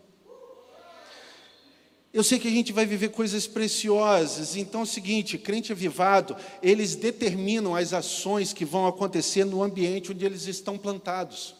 [2.11, 6.35] Eu sei que a gente vai viver coisas preciosas, então é o seguinte: crente avivado,
[6.63, 11.55] eles determinam as ações que vão acontecer no ambiente onde eles estão plantados.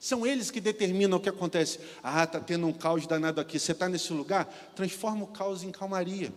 [0.00, 1.78] São eles que determinam o que acontece.
[2.02, 3.60] Ah, está tendo um caos danado aqui.
[3.60, 4.72] Você está nesse lugar?
[4.74, 6.32] Transforma o caos em calmaria.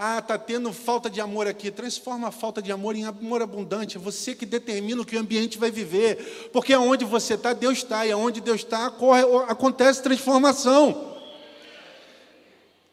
[0.00, 1.72] Ah, está tendo falta de amor aqui.
[1.72, 3.96] Transforma a falta de amor em amor abundante.
[3.96, 6.50] É você que determina o que o ambiente vai viver.
[6.52, 8.06] Porque aonde você está, Deus está.
[8.06, 8.92] E aonde Deus está,
[9.48, 11.18] acontece transformação.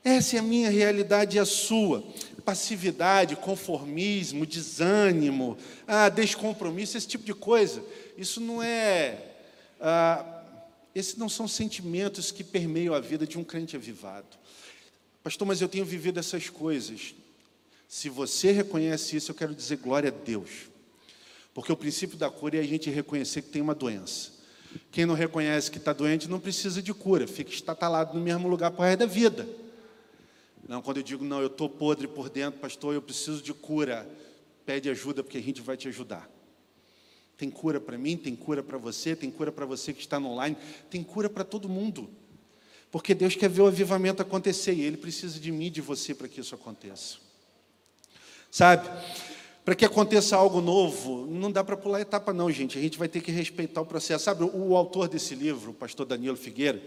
[0.03, 2.03] Essa é a minha realidade e a sua.
[2.43, 7.83] Passividade, conformismo, desânimo, ah, descompromisso, esse tipo de coisa.
[8.17, 9.19] Isso não é.
[9.79, 10.25] Ah,
[10.95, 14.37] esses não são sentimentos que permeiam a vida de um crente avivado.
[15.25, 17.15] Pastor, mas eu tenho vivido essas coisas.
[17.87, 20.69] Se você reconhece isso, eu quero dizer glória a Deus.
[21.51, 24.33] Porque o princípio da cura é a gente reconhecer que tem uma doença.
[24.91, 28.69] Quem não reconhece que está doente não precisa de cura, fica estatalado no mesmo lugar
[28.69, 29.49] para o resto da vida.
[30.69, 34.07] Não, quando eu digo, não, eu estou podre por dentro, pastor, eu preciso de cura,
[34.63, 36.29] pede ajuda porque a gente vai te ajudar.
[37.35, 40.55] Tem cura para mim, tem cura para você, tem cura para você que está online,
[40.87, 42.11] tem cura para todo mundo.
[42.95, 46.15] Porque Deus quer ver o avivamento acontecer e Ele precisa de mim e de você
[46.15, 47.17] para que isso aconteça.
[48.49, 48.89] Sabe?
[49.65, 52.77] Para que aconteça algo novo, não dá para pular etapa, não, gente.
[52.77, 54.23] A gente vai ter que respeitar o processo.
[54.23, 56.81] Sabe, o, autor desse livro, o pastor Danilo Figueira,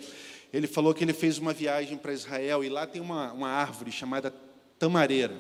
[0.51, 3.93] ele falou que ele fez uma viagem para Israel e lá tem uma, uma árvore
[3.93, 4.33] chamada
[4.79, 5.39] tamareira.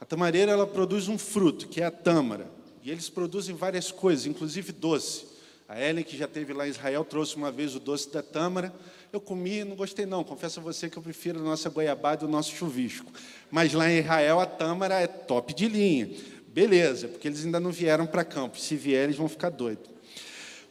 [0.00, 2.50] A tamareira ela produz um fruto, que é a tâmara.
[2.82, 5.29] E eles produzem várias coisas, inclusive doce.
[5.70, 8.74] A Ellen, que já teve lá em Israel, trouxe uma vez o doce da tâmara.
[9.12, 10.24] Eu comi, não gostei não.
[10.24, 13.12] Confesso a você que eu prefiro a nossa goiabada e o nosso chuvisco.
[13.52, 16.10] Mas lá em Israel a tâmara é top de linha.
[16.48, 18.58] Beleza, porque eles ainda não vieram para campo.
[18.58, 19.88] Se vierem, eles vão ficar doidos.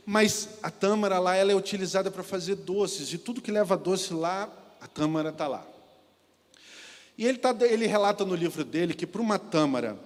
[0.05, 3.13] Mas a tâmara lá ela é utilizada para fazer doces.
[3.13, 4.49] E tudo que leva doce lá,
[4.81, 5.65] a tâmara está lá.
[7.17, 9.97] E ele, tá, ele relata no livro dele que para uma tâmara,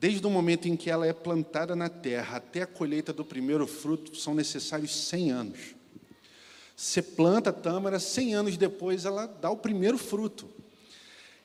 [0.00, 3.66] desde o momento em que ela é plantada na terra até a colheita do primeiro
[3.66, 5.58] fruto, são necessários 100 anos.
[6.74, 10.48] Você planta a tâmara, 100 anos depois ela dá o primeiro fruto.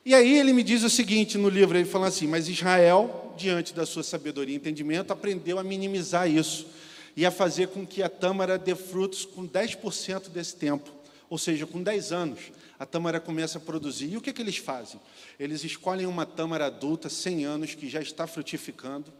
[0.05, 3.73] E aí ele me diz o seguinte no livro, ele fala assim, mas Israel, diante
[3.73, 6.67] da sua sabedoria e entendimento, aprendeu a minimizar isso
[7.13, 10.89] e a fazer com que a tâmara dê frutos com 10% desse tempo,
[11.29, 12.39] ou seja, com 10 anos,
[12.85, 14.11] a tâmara começa a produzir.
[14.11, 14.99] E o que, que eles fazem?
[15.39, 19.11] Eles escolhem uma tâmara adulta, 100 anos, que já está frutificando,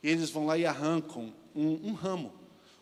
[0.00, 2.32] e eles vão lá e arrancam um, um ramo,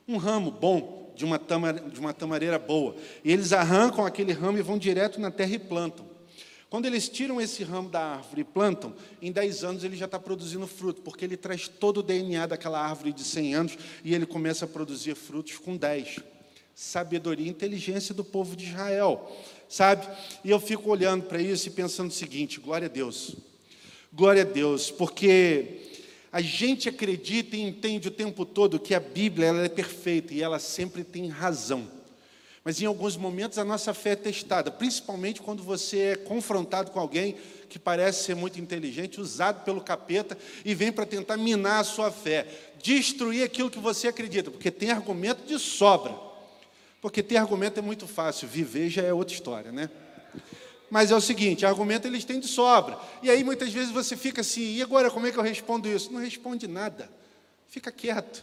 [0.06, 2.94] um ramo bom, de uma, tamar, de uma tamareira boa.
[3.24, 6.06] E eles arrancam aquele ramo e vão direto na terra e plantam.
[6.68, 10.18] Quando eles tiram esse ramo da árvore e plantam, em 10 anos ele já está
[10.18, 14.26] produzindo fruto, porque ele traz todo o DNA daquela árvore de 100 anos e ele
[14.26, 16.20] começa a produzir frutos com 10.
[16.74, 19.34] Sabedoria e inteligência do povo de Israel,
[19.68, 20.06] sabe?
[20.44, 23.36] E eu fico olhando para isso e pensando o seguinte: glória a Deus,
[24.12, 25.86] glória a Deus, porque
[26.30, 30.42] a gente acredita e entende o tempo todo que a Bíblia ela é perfeita e
[30.42, 31.98] ela sempre tem razão.
[32.64, 37.00] Mas em alguns momentos a nossa fé é testada, principalmente quando você é confrontado com
[37.00, 37.34] alguém
[37.68, 42.10] que parece ser muito inteligente, usado pelo capeta e vem para tentar minar a sua
[42.10, 42.46] fé,
[42.82, 46.27] destruir aquilo que você acredita, porque tem argumento de sobra.
[47.00, 49.88] Porque ter argumento é muito fácil, viver já é outra história, né?
[50.90, 52.98] Mas é o seguinte, argumento eles têm de sobra.
[53.22, 56.12] E aí muitas vezes você fica assim, e agora como é que eu respondo isso?
[56.12, 57.10] Não responde nada.
[57.68, 58.42] Fica quieto.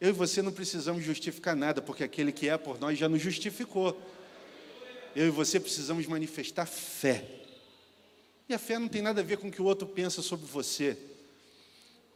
[0.00, 3.22] Eu e você não precisamos justificar nada, porque aquele que é por nós já nos
[3.22, 3.98] justificou.
[5.14, 7.24] Eu e você precisamos manifestar fé.
[8.48, 10.46] E a fé não tem nada a ver com o que o outro pensa sobre
[10.46, 10.98] você.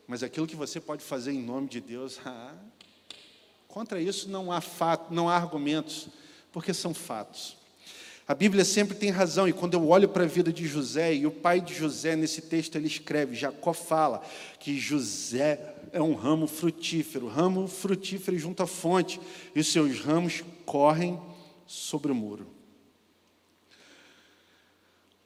[0.07, 2.55] Mas aquilo que você pode fazer em nome de Deus, ah,
[3.73, 6.09] contra isso não há fato, não há argumentos,
[6.53, 7.57] porque são fatos.
[8.27, 11.27] A Bíblia sempre tem razão, e quando eu olho para a vida de José, e
[11.27, 14.23] o pai de José, nesse texto, ele escreve, Jacó fala
[14.61, 19.21] que José é um ramo frutífero, ramo frutífero junto à fonte,
[19.55, 21.21] e os seus ramos correm
[21.67, 22.47] sobre o muro.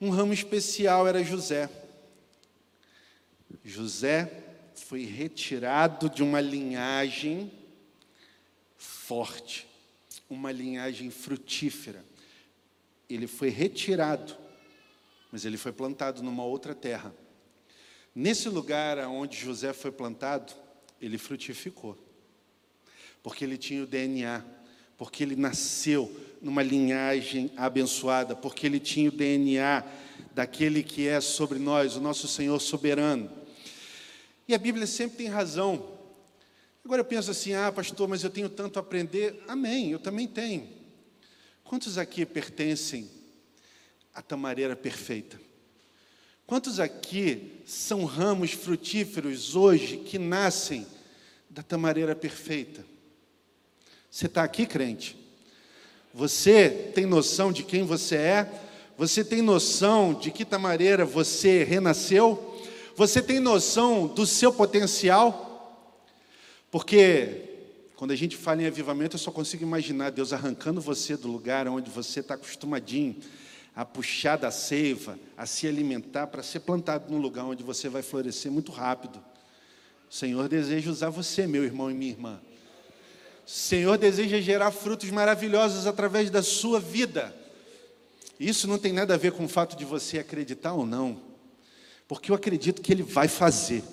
[0.00, 1.68] Um ramo especial era José.
[3.62, 4.30] José
[4.74, 7.50] foi retirado de uma linhagem
[9.06, 9.66] forte,
[10.28, 12.04] uma linhagem frutífera
[13.08, 14.36] ele foi retirado,
[15.30, 17.14] mas ele foi plantado numa outra terra.
[18.14, 20.52] Nesse lugar onde José foi plantado,
[21.00, 21.98] ele frutificou,
[23.22, 24.44] porque ele tinha o DNA,
[24.96, 29.84] porque ele nasceu numa linhagem abençoada, porque ele tinha o DNA
[30.32, 33.30] daquele que é sobre nós, o nosso Senhor soberano.
[34.46, 35.93] E a Bíblia sempre tem razão.
[36.84, 39.42] Agora eu penso assim: ah, pastor, mas eu tenho tanto a aprender.
[39.48, 40.68] Amém, eu também tenho.
[41.64, 43.10] Quantos aqui pertencem
[44.12, 45.40] à tamareira perfeita?
[46.46, 50.86] Quantos aqui são ramos frutíferos hoje que nascem
[51.48, 52.84] da tamareira perfeita?
[54.10, 55.16] Você está aqui, crente?
[56.12, 58.60] Você tem noção de quem você é?
[58.98, 62.62] Você tem noção de que tamareira você renasceu?
[62.94, 65.53] Você tem noção do seu potencial?
[66.74, 71.28] Porque quando a gente fala em avivamento, eu só consigo imaginar Deus arrancando você do
[71.28, 73.14] lugar onde você está acostumadinho
[73.76, 78.02] a puxar da seiva, a se alimentar, para ser plantado num lugar onde você vai
[78.02, 79.22] florescer muito rápido.
[80.10, 82.40] O Senhor deseja usar você, meu irmão e minha irmã.
[83.46, 87.32] O Senhor deseja gerar frutos maravilhosos através da sua vida.
[88.40, 91.20] Isso não tem nada a ver com o fato de você acreditar ou não,
[92.08, 93.84] porque eu acredito que Ele vai fazer.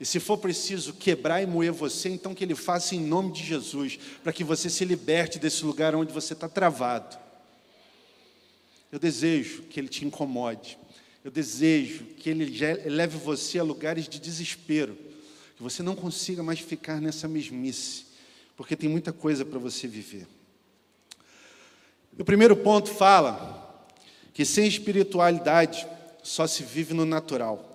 [0.00, 3.44] E se for preciso quebrar e moer você, então que Ele faça em nome de
[3.44, 7.16] Jesus, para que você se liberte desse lugar onde você está travado.
[8.90, 10.78] Eu desejo que Ele te incomode.
[11.24, 12.44] Eu desejo que Ele
[12.88, 14.96] leve você a lugares de desespero,
[15.56, 18.06] que você não consiga mais ficar nessa mesmice,
[18.56, 20.26] porque tem muita coisa para você viver.
[22.18, 23.88] O primeiro ponto fala
[24.32, 25.86] que sem espiritualidade
[26.22, 27.73] só se vive no natural.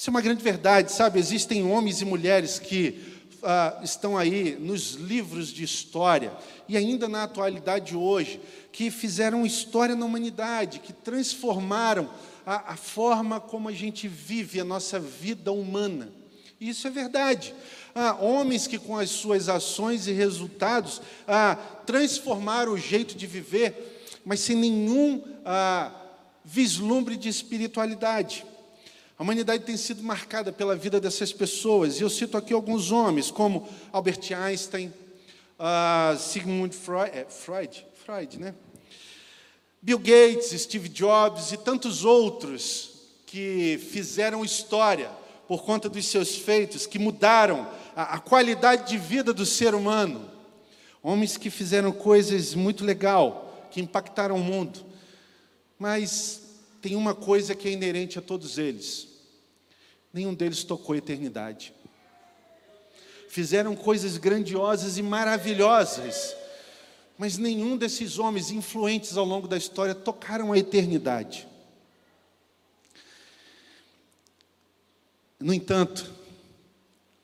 [0.00, 1.18] Isso é uma grande verdade, sabe?
[1.18, 6.32] Existem homens e mulheres que ah, estão aí nos livros de história
[6.66, 8.40] e ainda na atualidade hoje,
[8.72, 12.08] que fizeram história na humanidade, que transformaram
[12.46, 16.10] a, a forma como a gente vive a nossa vida humana.
[16.58, 17.54] Isso é verdade.
[17.94, 24.08] Ah, homens que, com as suas ações e resultados, ah, transformaram o jeito de viver,
[24.24, 25.92] mas sem nenhum ah,
[26.42, 28.46] vislumbre de espiritualidade.
[29.20, 33.30] A humanidade tem sido marcada pela vida dessas pessoas, e eu cito aqui alguns homens,
[33.30, 34.90] como Albert Einstein,
[35.58, 38.54] uh, Sigmund Freud, é, Freud, Freud, né?
[39.82, 42.92] Bill Gates, Steve Jobs e tantos outros
[43.26, 45.10] que fizeram história
[45.46, 50.30] por conta dos seus feitos, que mudaram a, a qualidade de vida do ser humano.
[51.02, 54.82] Homens que fizeram coisas muito legal, que impactaram o mundo.
[55.78, 56.40] Mas
[56.80, 59.09] tem uma coisa que é inerente a todos eles
[60.12, 61.74] nenhum deles tocou a eternidade.
[63.28, 66.34] Fizeram coisas grandiosas e maravilhosas,
[67.16, 71.46] mas nenhum desses homens influentes ao longo da história tocaram a eternidade.
[75.38, 76.12] No entanto,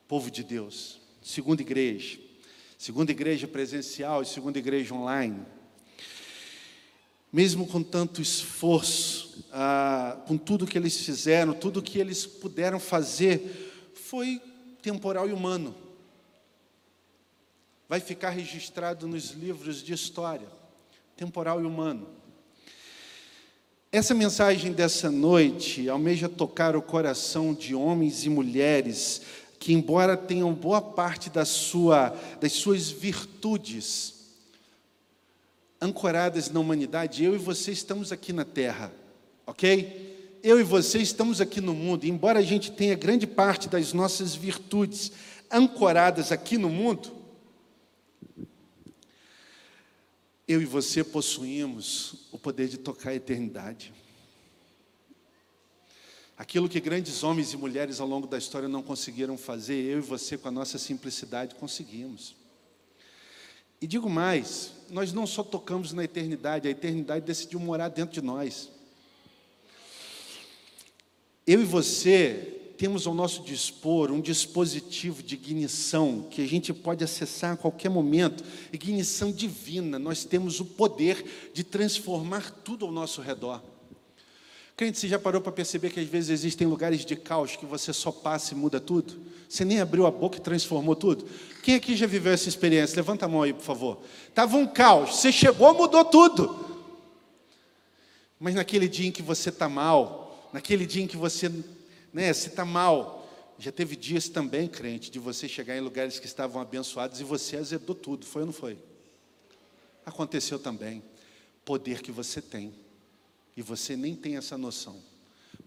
[0.06, 2.18] povo de Deus, segunda igreja,
[2.78, 5.44] segunda igreja presencial e segunda igreja online,
[7.32, 13.92] mesmo com tanto esforço, ah, com tudo que eles fizeram, tudo que eles puderam fazer,
[13.94, 14.40] foi
[14.80, 15.74] temporal e humano.
[17.88, 20.48] Vai ficar registrado nos livros de história,
[21.16, 22.08] temporal e humano.
[23.92, 29.22] Essa mensagem dessa noite almeja tocar o coração de homens e mulheres
[29.58, 32.10] que, embora tenham boa parte da sua,
[32.40, 34.15] das suas virtudes
[35.86, 38.92] ancoradas na humanidade, eu e você estamos aqui na terra,
[39.46, 40.38] ok?
[40.42, 44.34] Eu e você estamos aqui no mundo, embora a gente tenha grande parte das nossas
[44.34, 45.12] virtudes
[45.50, 47.12] ancoradas aqui no mundo,
[50.46, 53.92] eu e você possuímos o poder de tocar a eternidade.
[56.38, 60.02] Aquilo que grandes homens e mulheres ao longo da história não conseguiram fazer, eu e
[60.02, 62.35] você, com a nossa simplicidade, conseguimos.
[63.80, 68.22] E digo mais: nós não só tocamos na eternidade, a eternidade decidiu morar dentro de
[68.22, 68.70] nós.
[71.46, 77.02] Eu e você temos ao nosso dispor um dispositivo de ignição que a gente pode
[77.02, 79.98] acessar a qualquer momento ignição divina.
[79.98, 83.62] Nós temos o poder de transformar tudo ao nosso redor.
[84.76, 87.94] Crente, você já parou para perceber que às vezes existem lugares de caos que você
[87.94, 89.18] só passa e muda tudo?
[89.48, 91.26] Você nem abriu a boca e transformou tudo?
[91.62, 92.96] Quem aqui já viveu essa experiência?
[92.96, 94.02] Levanta a mão aí, por favor.
[94.28, 96.66] Estava um caos, você chegou, mudou tudo.
[98.38, 101.50] Mas naquele dia em que você está mal, naquele dia em que você
[102.12, 103.26] né, está mal,
[103.58, 107.56] já teve dias também, crente, de você chegar em lugares que estavam abençoados e você
[107.56, 108.78] azedou tudo, foi ou não foi?
[110.04, 111.02] Aconteceu também.
[111.64, 112.74] Poder que você tem.
[113.56, 114.96] E você nem tem essa noção.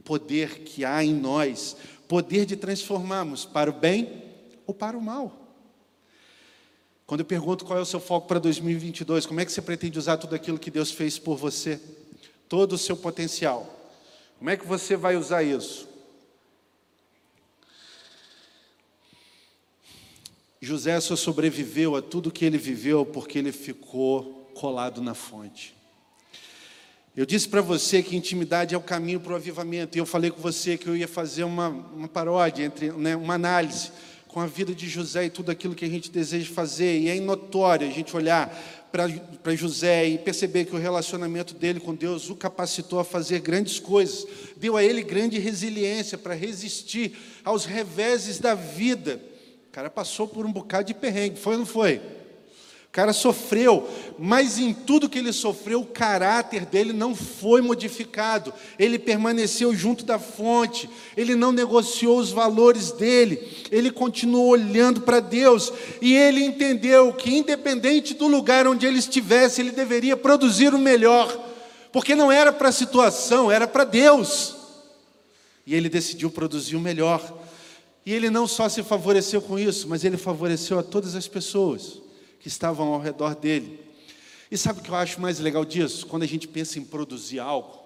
[0.04, 1.76] Poder que há em nós,
[2.08, 4.24] poder de transformarmos para o bem
[4.66, 5.48] ou para o mal.
[7.08, 9.98] Quando eu pergunto qual é o seu foco para 2022, como é que você pretende
[9.98, 11.82] usar tudo aquilo que Deus fez por você?
[12.48, 13.76] Todo o seu potencial.
[14.38, 15.90] Como é que você vai usar isso?
[20.62, 25.79] José só sobreviveu a tudo que ele viveu porque ele ficou colado na fonte.
[27.20, 30.32] Eu disse para você que intimidade é o caminho para o avivamento, e eu falei
[30.32, 33.92] com você que eu ia fazer uma, uma paródia, entre, né, uma análise
[34.30, 37.20] com a vida de José e tudo aquilo que a gente deseja fazer, e é
[37.20, 38.58] notório a gente olhar
[38.90, 43.82] para José e perceber que o relacionamento dele com Deus o capacitou a fazer grandes
[43.82, 49.22] coisas, deu a ele grande resiliência para resistir aos reveses da vida.
[49.68, 52.00] O cara passou por um bocado de perrengue, foi ou não foi?
[52.90, 53.88] O cara sofreu,
[54.18, 58.52] mas em tudo que ele sofreu, o caráter dele não foi modificado.
[58.80, 65.20] Ele permaneceu junto da fonte, ele não negociou os valores dele, ele continuou olhando para
[65.20, 65.72] Deus
[66.02, 71.32] e ele entendeu que, independente do lugar onde ele estivesse, ele deveria produzir o melhor,
[71.92, 74.56] porque não era para a situação, era para Deus.
[75.64, 77.38] E ele decidiu produzir o melhor.
[78.04, 82.09] E ele não só se favoreceu com isso, mas ele favoreceu a todas as pessoas
[82.40, 83.88] que estavam ao redor dele.
[84.52, 86.08] E sabe o que eu acho mais legal disso?
[86.08, 87.78] Quando a gente pensa em produzir algo,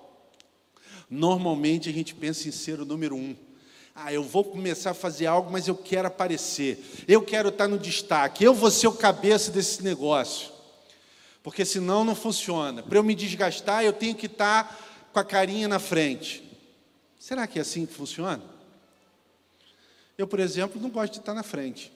[1.10, 3.36] normalmente a gente pensa em ser o número um.
[3.96, 6.84] Ah, eu vou começar a fazer algo, mas eu quero aparecer.
[7.08, 8.44] Eu quero estar no destaque.
[8.44, 10.52] Eu vou ser o cabeça desse negócio.
[11.44, 12.82] Porque senão não funciona.
[12.82, 16.44] Para eu me desgastar, eu tenho que estar com a carinha na frente.
[17.20, 18.42] Será que é assim que funciona?
[20.18, 21.92] Eu, por exemplo, não gosto de estar na frente.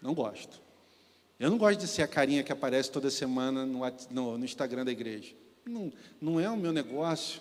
[0.00, 0.61] Não gosto.
[1.42, 3.80] Eu não gosto de ser a carinha que aparece toda semana no,
[4.12, 5.34] no, no Instagram da igreja.
[5.66, 7.40] Não, não é o meu negócio.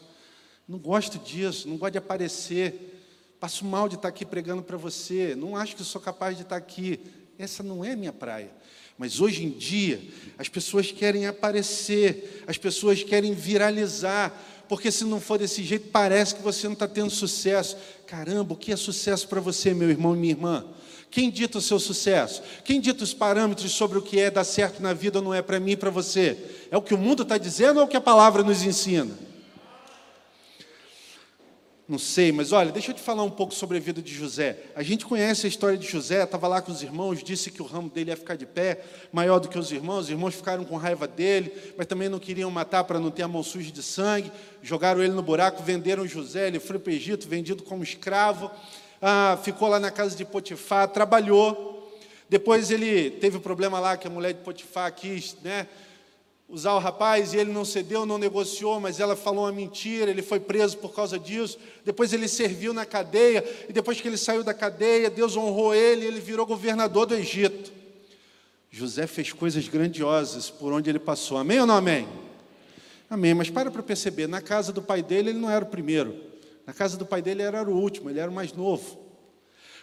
[0.67, 2.99] Não gosto disso, não gosto de aparecer.
[3.39, 5.35] Passo mal de estar aqui pregando para você.
[5.35, 6.99] Não acho que sou capaz de estar aqui.
[7.37, 8.49] Essa não é minha praia.
[8.97, 10.01] Mas hoje em dia,
[10.35, 14.35] as pessoas querem aparecer, as pessoas querem viralizar,
[14.67, 17.77] porque se não for desse jeito, parece que você não está tendo sucesso.
[18.07, 20.65] Caramba, o que é sucesso para você, meu irmão e minha irmã?
[21.11, 22.41] Quem dita o seu sucesso?
[22.63, 25.41] Quem dita os parâmetros sobre o que é dar certo na vida ou não é
[25.41, 26.37] para mim e para você?
[26.71, 29.11] É o que o mundo está dizendo ou é o que a palavra nos ensina?
[31.85, 34.57] Não sei, mas olha, deixa eu te falar um pouco sobre a vida de José.
[34.73, 37.65] A gente conhece a história de José, estava lá com os irmãos, disse que o
[37.65, 38.81] ramo dele ia ficar de pé,
[39.11, 40.05] maior do que os irmãos.
[40.05, 43.27] Os irmãos ficaram com raiva dele, mas também não queriam matar para não ter a
[43.27, 44.31] mão suja de sangue.
[44.63, 48.49] Jogaram ele no buraco, venderam José, ele foi para o Egito, vendido como escravo
[49.01, 51.99] ah, ficou lá na casa de Potifar, trabalhou.
[52.29, 55.67] Depois ele teve um problema lá que a mulher de Potifar quis né,
[56.47, 60.21] usar o rapaz e ele não cedeu, não negociou, mas ela falou uma mentira, ele
[60.21, 61.57] foi preso por causa disso.
[61.83, 66.05] Depois ele serviu na cadeia e depois que ele saiu da cadeia, Deus honrou ele
[66.05, 67.71] ele virou governador do Egito.
[68.69, 71.37] José fez coisas grandiosas por onde ele passou.
[71.37, 72.07] Amém ou não amém?
[73.09, 73.33] Amém.
[73.33, 76.30] Mas para para perceber, na casa do pai dele ele não era o primeiro.
[76.71, 78.97] Na casa do pai dele ele era o último, ele era o mais novo.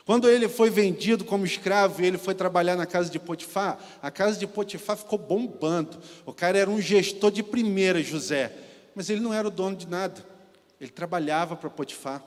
[0.06, 4.10] Quando ele foi vendido como escravo e ele foi trabalhar na casa de Potifar, a
[4.10, 5.98] casa de Potifar ficou bombando.
[6.24, 8.50] O cara era um gestor de primeira, José,
[8.94, 10.24] mas ele não era o dono de nada.
[10.80, 12.24] Ele trabalhava para Potifar.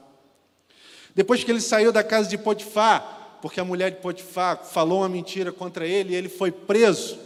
[1.15, 5.09] Depois que ele saiu da casa de Potifar, porque a mulher de Potifar falou uma
[5.09, 7.17] mentira contra ele e ele foi preso,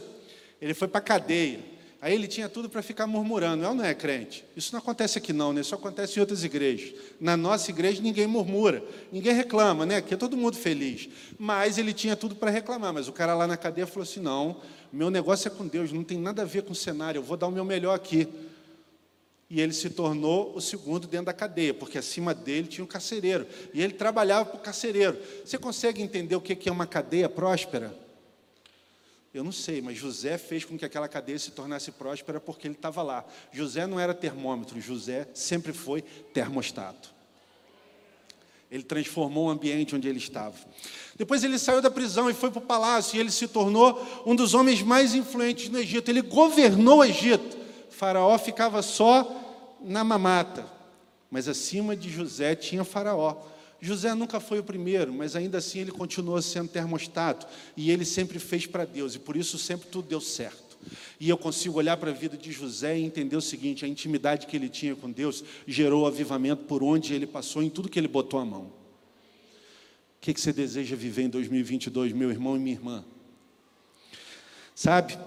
[0.62, 1.75] ele foi para a cadeia.
[2.06, 3.64] Aí ele tinha tudo para ficar murmurando.
[3.64, 4.46] Não, não é crente.
[4.56, 5.62] Isso não acontece aqui não, né?
[5.62, 6.94] Isso acontece em outras igrejas.
[7.20, 9.96] Na nossa igreja ninguém murmura, ninguém reclama, né?
[9.96, 11.10] Aqui é todo mundo feliz.
[11.40, 12.94] Mas ele tinha tudo para reclamar.
[12.94, 14.62] Mas o cara lá na cadeia falou assim: não,
[14.94, 17.36] meu negócio é com Deus, não tem nada a ver com o cenário, eu vou
[17.36, 18.28] dar o meu melhor aqui.
[19.50, 23.48] E ele se tornou o segundo dentro da cadeia, porque acima dele tinha um carcereiro.
[23.74, 25.18] E ele trabalhava para o carcereiro.
[25.44, 28.05] Você consegue entender o que é uma cadeia próspera?
[29.36, 32.74] Eu não sei, mas José fez com que aquela cadeia se tornasse próspera porque ele
[32.74, 33.26] estava lá.
[33.52, 36.02] José não era termômetro, José sempre foi
[36.34, 37.14] termostato.
[38.72, 40.56] Ele transformou o ambiente onde ele estava.
[41.18, 44.38] Depois ele saiu da prisão e foi para o palácio, e ele se tornou um
[44.38, 46.10] dos homens mais influentes no Egito.
[46.10, 47.58] Ele governou o Egito.
[47.90, 50.66] Faraó ficava só na mamata,
[51.30, 53.36] mas acima de José tinha Faraó.
[53.82, 57.46] José nunca foi o primeiro, mas ainda assim ele continuou sendo termostato
[57.76, 60.66] e ele sempre fez para Deus e por isso sempre tudo deu certo.
[61.20, 64.48] E eu consigo olhar para a vida de José e entender o seguinte: a intimidade
[64.48, 68.08] que ele tinha com Deus gerou avivamento por onde ele passou, em tudo que ele
[68.08, 68.64] botou a mão.
[68.64, 68.74] O
[70.22, 73.06] que, que você deseja viver em 2022, meu irmão e minha irmã?
[74.74, 75.18] Sabe,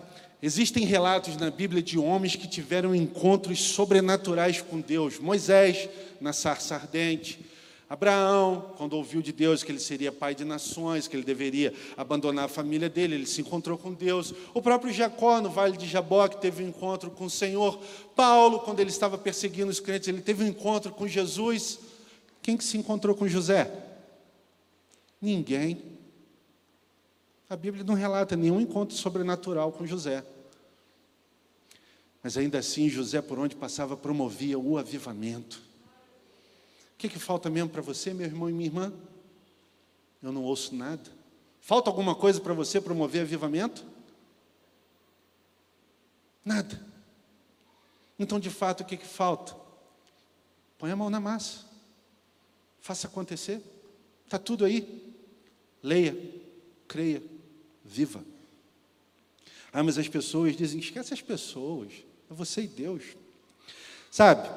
[0.42, 5.18] existem relatos na Bíblia de homens que tiveram encontros sobrenaturais com Deus.
[5.18, 5.88] Moisés,
[6.20, 7.38] na sarça ardente.
[7.88, 12.44] Abraão, quando ouviu de Deus que ele seria pai de nações, que ele deveria abandonar
[12.44, 14.34] a família dele, ele se encontrou com Deus.
[14.52, 17.80] O próprio Jacó, no vale de Jabó, que teve um encontro com o Senhor.
[18.14, 21.78] Paulo, quando ele estava perseguindo os crentes, ele teve um encontro com Jesus.
[22.42, 23.72] Quem que se encontrou com José?
[25.20, 25.82] Ninguém.
[27.48, 30.22] A Bíblia não relata nenhum encontro sobrenatural com José.
[32.22, 35.67] Mas ainda assim, José, por onde passava, promovia o avivamento.
[36.98, 38.92] O que, que falta mesmo para você, meu irmão e minha irmã?
[40.20, 41.08] Eu não ouço nada.
[41.60, 43.86] Falta alguma coisa para você promover avivamento?
[46.44, 46.84] Nada.
[48.18, 49.54] Então, de fato, o que, que falta?
[50.76, 51.64] Põe a mão na massa.
[52.80, 53.62] Faça acontecer.
[54.24, 55.14] Está tudo aí.
[55.80, 56.18] Leia,
[56.88, 57.22] creia,
[57.84, 58.24] viva.
[59.72, 61.92] Ah, mas as pessoas dizem: esquece as pessoas.
[62.28, 63.04] É você e Deus.
[64.10, 64.48] Sabe?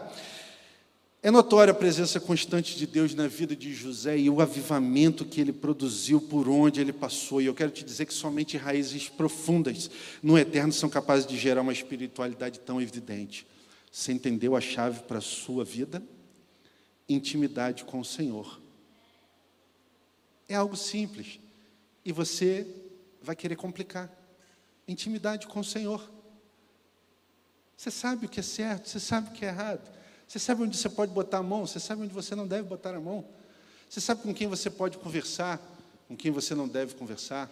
[1.24, 5.39] É notória a presença constante de Deus na vida de José e o avivamento que
[5.39, 7.39] ele produziu por onde ele passou.
[7.39, 9.91] E eu quero te dizer que somente raízes profundas
[10.24, 13.45] no eterno são capazes de gerar uma espiritualidade tão evidente.
[13.91, 16.01] Você entendeu a chave para a sua vida?
[17.07, 18.59] Intimidade com o Senhor.
[20.49, 21.39] É algo simples.
[22.03, 22.65] E você
[23.22, 24.11] vai querer complicar.
[24.88, 26.09] Intimidade com o Senhor.
[27.78, 30.01] Você sabe o que é certo, você sabe o que é errado.
[30.32, 32.95] Você sabe onde você pode botar a mão, você sabe onde você não deve botar
[32.95, 33.25] a mão.
[33.89, 35.59] Você sabe com quem você pode conversar,
[36.07, 37.51] com quem você não deve conversar.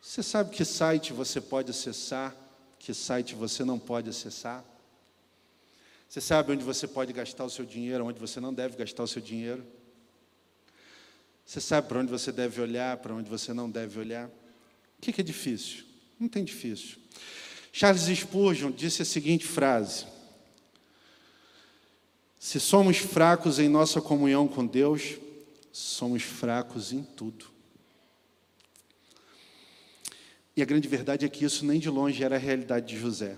[0.00, 2.32] Você sabe que site você pode acessar,
[2.78, 4.64] que site você não pode acessar.
[6.08, 9.08] Você sabe onde você pode gastar o seu dinheiro, onde você não deve gastar o
[9.08, 9.66] seu dinheiro.
[11.44, 14.28] Você sabe para onde você deve olhar, para onde você não deve olhar.
[14.28, 15.84] O que é difícil?
[16.16, 16.98] Não tem difícil.
[17.72, 20.06] Charles Spurgeon disse a seguinte frase:
[22.38, 25.16] se somos fracos em nossa comunhão com Deus,
[25.72, 27.46] somos fracos em tudo.
[30.56, 33.36] E a grande verdade é que isso nem de longe era a realidade de José.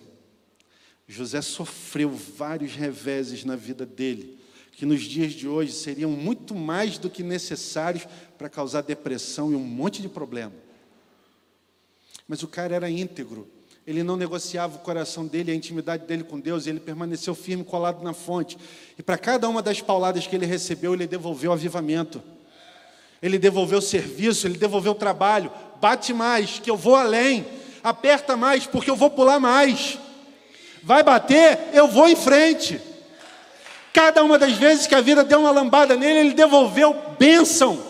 [1.07, 4.39] José sofreu vários reveses na vida dele,
[4.73, 8.07] que nos dias de hoje seriam muito mais do que necessários
[8.39, 10.55] para causar depressão e um monte de problema.
[12.29, 13.49] Mas o cara era íntegro,
[13.91, 18.05] ele não negociava o coração dele, a intimidade dele com Deus, ele permaneceu firme, colado
[18.05, 18.57] na fonte.
[18.97, 22.23] E para cada uma das pauladas que ele recebeu, ele devolveu avivamento.
[23.21, 25.51] Ele devolveu serviço, ele devolveu trabalho.
[25.81, 27.45] Bate mais, que eu vou além.
[27.83, 29.99] Aperta mais, porque eu vou pular mais.
[30.85, 32.81] Vai bater, eu vou em frente.
[33.93, 37.83] Cada uma das vezes que a vida deu uma lambada nele, ele devolveu bênção.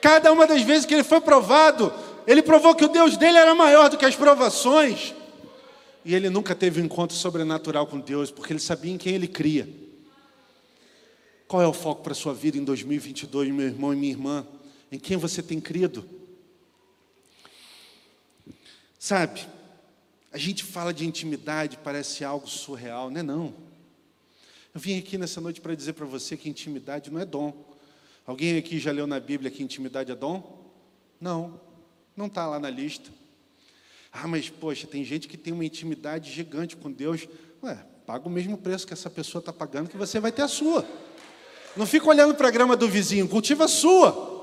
[0.00, 1.92] Cada uma das vezes que ele foi provado,
[2.26, 5.14] ele provou que o Deus dele era maior do que as provações.
[6.04, 9.26] E ele nunca teve um encontro sobrenatural com Deus, porque ele sabia em quem ele
[9.26, 9.68] cria.
[11.46, 14.46] Qual é o foco para a sua vida em 2022, meu irmão e minha irmã?
[14.90, 16.08] Em quem você tem crido?
[18.98, 19.46] Sabe,
[20.32, 23.54] A gente fala de intimidade, parece algo surreal, não é não.
[24.74, 27.54] Eu vim aqui nessa noite para dizer para você que intimidade não é dom.
[28.26, 30.72] Alguém aqui já leu na Bíblia que intimidade é dom?
[31.20, 31.60] Não,
[32.16, 33.10] não está lá na lista.
[34.12, 37.26] Ah, mas poxa, tem gente que tem uma intimidade gigante com Deus.
[37.62, 40.48] Ué, paga o mesmo preço que essa pessoa está pagando, que você vai ter a
[40.48, 40.86] sua.
[41.76, 44.34] Não fica olhando para a grama do vizinho, cultiva a sua.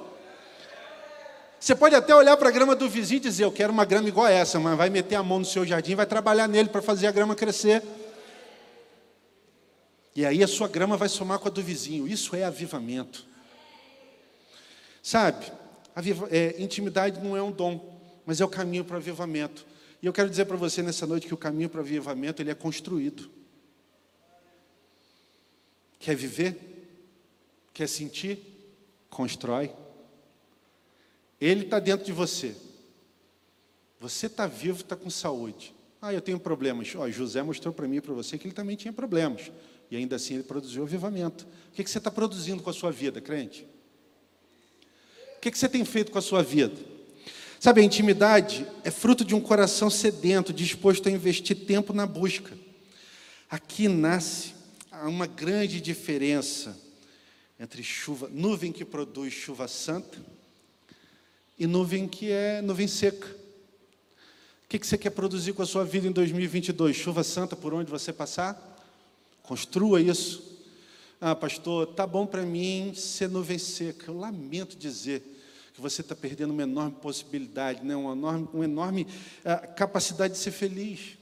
[1.58, 4.10] Você pode até olhar para a grama do vizinho e dizer, eu quero uma grama
[4.10, 6.82] igual a essa, mas vai meter a mão no seu jardim, vai trabalhar nele para
[6.82, 7.84] fazer a grama crescer.
[10.16, 12.08] E aí a sua grama vai somar com a do vizinho.
[12.08, 13.26] Isso é avivamento.
[15.02, 15.52] Sabe,
[16.30, 19.66] é, intimidade não é um dom, mas é o caminho para o avivamento.
[20.02, 22.50] E eu quero dizer para você nessa noite que o caminho para o avivamento ele
[22.50, 23.30] é construído.
[26.00, 26.58] Quer viver?
[27.74, 28.40] Quer sentir?
[29.10, 29.72] Constrói.
[31.40, 32.56] Ele está dentro de você.
[34.00, 35.76] Você está vivo, está com saúde.
[36.02, 36.96] Ah, eu tenho problemas.
[36.96, 39.52] Ó, José mostrou para mim e para você que ele também tinha problemas.
[39.92, 41.46] E ainda assim ele produziu avivamento.
[41.70, 43.68] O que, que você está produzindo com a sua vida, crente?
[45.42, 46.76] O que, você tem feito com a sua vida?
[47.60, 52.56] Sabe, a intimidade é fruto de um coração sedento, disposto a investir tempo na busca.
[53.50, 54.54] Aqui nasce
[55.02, 56.80] uma grande diferença
[57.60, 60.20] entre chuva, nuvem que produz chuva santa
[61.58, 63.28] e nuvem que é nuvem seca.
[64.66, 66.96] O que você quer produzir com a sua vida em 2022?
[66.96, 68.80] Chuva santa por onde você passar?
[69.42, 70.51] Construa isso.
[71.24, 74.10] Ah, pastor, tá bom para mim ser nuvem seca.
[74.10, 75.22] Eu lamento dizer
[75.72, 77.96] que você está perdendo uma enorme possibilidade, né?
[77.96, 79.04] uma enorme, uma enorme
[79.46, 81.20] uh, capacidade de ser feliz.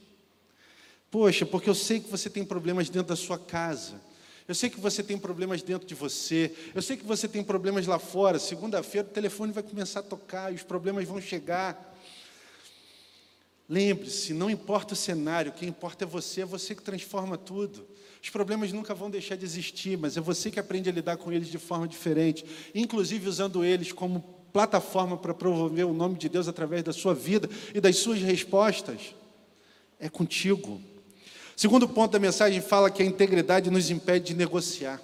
[1.10, 4.00] Poxa, porque eu sei que você tem problemas dentro da sua casa.
[4.48, 6.50] Eu sei que você tem problemas dentro de você.
[6.74, 8.38] Eu sei que você tem problemas lá fora.
[8.38, 11.89] Segunda-feira o telefone vai começar a tocar e os problemas vão chegar.
[13.70, 17.86] Lembre-se, não importa o cenário, o que importa é você, é você que transforma tudo.
[18.20, 21.30] Os problemas nunca vão deixar de existir, mas é você que aprende a lidar com
[21.30, 22.44] eles de forma diferente,
[22.74, 27.48] inclusive usando eles como plataforma para promover o nome de Deus através da sua vida
[27.72, 29.14] e das suas respostas.
[30.00, 30.82] É contigo.
[31.54, 35.00] Segundo ponto da mensagem fala que a integridade nos impede de negociar.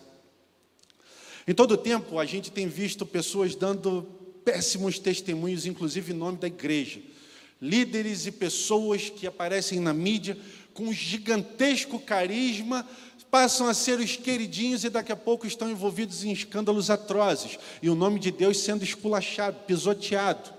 [1.46, 4.02] Em todo o tempo, a gente tem visto pessoas dando
[4.44, 7.00] péssimos testemunhos, inclusive em nome da igreja.
[7.60, 10.36] Líderes e pessoas que aparecem na mídia
[10.74, 12.86] com gigantesco carisma,
[13.30, 17.58] passam a ser os queridinhos e daqui a pouco estão envolvidos em escândalos atrozes.
[17.82, 20.54] E o nome de Deus sendo esculachado, pisoteado.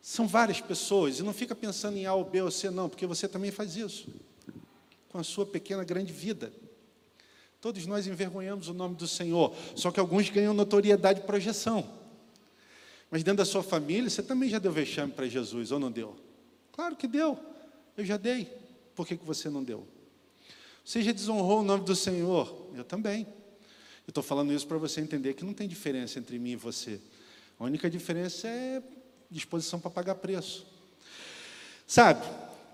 [0.00, 3.06] São várias pessoas, e não fica pensando em A ou B ou C, não, porque
[3.06, 4.08] você também faz isso
[5.08, 6.52] com a sua pequena, grande vida.
[7.60, 11.86] Todos nós envergonhamos o nome do Senhor, só que alguns ganham notoriedade e projeção.
[13.10, 16.16] Mas dentro da sua família, você também já deu vexame para Jesus, ou não deu?
[16.72, 17.38] Claro que deu,
[17.96, 18.52] eu já dei.
[18.94, 19.86] Por que, que você não deu?
[20.84, 22.70] Você já desonrou o nome do Senhor?
[22.74, 23.26] Eu também.
[24.06, 27.00] Eu estou falando isso para você entender que não tem diferença entre mim e você.
[27.58, 28.82] A única diferença é
[29.30, 30.66] disposição para pagar preço.
[31.86, 32.26] Sabe,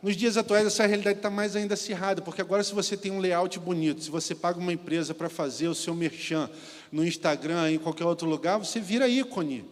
[0.02, 3.18] nos dias atuais, essa realidade está mais ainda acirrada, porque agora, se você tem um
[3.18, 6.50] layout bonito, se você paga uma empresa para fazer o seu merchan
[6.92, 9.64] no Instagram, em qualquer outro lugar, você vira ícone.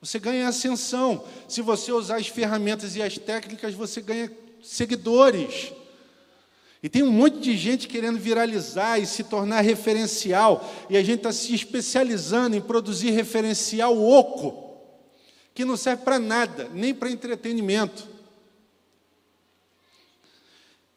[0.00, 1.24] Você ganha ascensão.
[1.48, 4.30] Se você usar as ferramentas e as técnicas, você ganha
[4.62, 5.72] seguidores.
[6.82, 11.18] E tem um monte de gente querendo viralizar e se tornar referencial, e a gente
[11.18, 14.78] está se especializando em produzir referencial oco,
[15.54, 18.06] que não serve para nada, nem para entretenimento.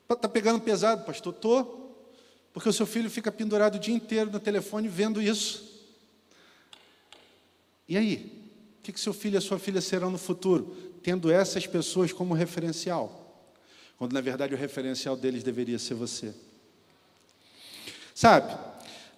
[0.08, 1.34] Está pegando pesado, pastor?
[1.34, 1.80] Estou.
[2.52, 5.88] Porque o seu filho fica pendurado o dia inteiro no telefone vendo isso.
[7.88, 8.39] E aí?
[8.90, 10.76] Que, que seu filho e sua filha serão no futuro?
[11.04, 13.46] Tendo essas pessoas como referencial.
[14.00, 16.34] Quando na verdade o referencial deles deveria ser você.
[18.16, 18.58] Sabe?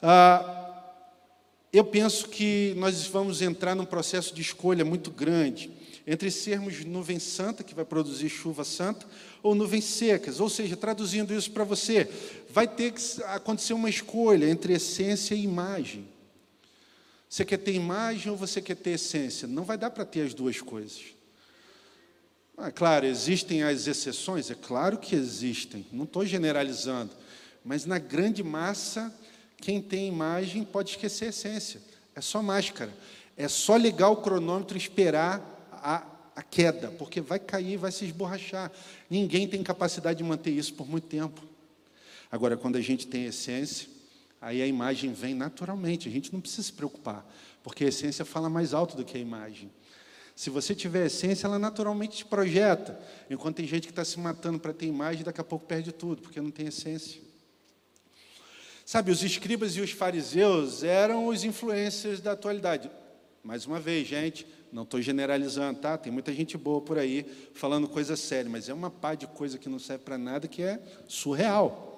[0.02, 0.84] Ah,
[1.72, 5.72] eu penso que nós vamos entrar num processo de escolha muito grande
[6.06, 9.06] entre sermos nuvem santa, que vai produzir chuva santa,
[9.42, 10.42] ou nuvens secas.
[10.42, 12.10] Ou seja, traduzindo isso para você,
[12.50, 16.06] vai ter que acontecer uma escolha entre essência e imagem.
[17.32, 19.48] Você quer ter imagem ou você quer ter essência?
[19.48, 21.16] Não vai dar para ter as duas coisas.
[22.58, 24.52] Ah, claro, existem as exceções?
[24.52, 27.14] É claro que existem, não estou generalizando.
[27.64, 29.16] Mas na grande massa,
[29.56, 31.82] quem tem imagem pode esquecer a essência.
[32.14, 32.94] É só máscara.
[33.38, 36.06] É só ligar o cronômetro e esperar a
[36.36, 38.72] a queda, porque vai cair, vai se esborrachar.
[39.10, 41.42] Ninguém tem capacidade de manter isso por muito tempo.
[42.32, 43.90] Agora, quando a gente tem essência,
[44.42, 47.26] aí a imagem vem naturalmente, a gente não precisa se preocupar,
[47.64, 49.72] porque a essência fala mais alto do que a imagem.
[50.36, 53.00] Se você tiver essência, ela naturalmente te projeta.
[53.30, 56.22] Enquanto tem gente que está se matando para ter imagem, daqui a pouco perde tudo,
[56.24, 57.22] porque não tem essência.
[58.84, 62.90] Sabe, os escribas e os fariseus eram os influencers da atualidade.
[63.44, 65.98] Mais uma vez, gente, não estou generalizando, tá?
[65.98, 69.58] Tem muita gente boa por aí falando coisa séria, mas é uma pá de coisa
[69.58, 71.91] que não serve para nada que é surreal.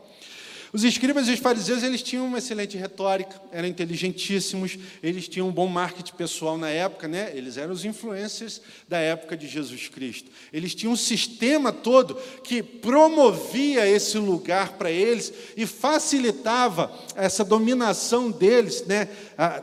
[0.73, 5.51] Os escribas e os fariseus, eles tinham uma excelente retórica, eram inteligentíssimos, eles tinham um
[5.51, 7.31] bom marketing pessoal na época, né?
[7.35, 8.59] Eles eram os influencers
[8.89, 10.31] da época de Jesus Cristo.
[10.51, 18.31] Eles tinham um sistema todo que promovia esse lugar para eles e facilitava essa dominação
[18.31, 19.07] deles, né?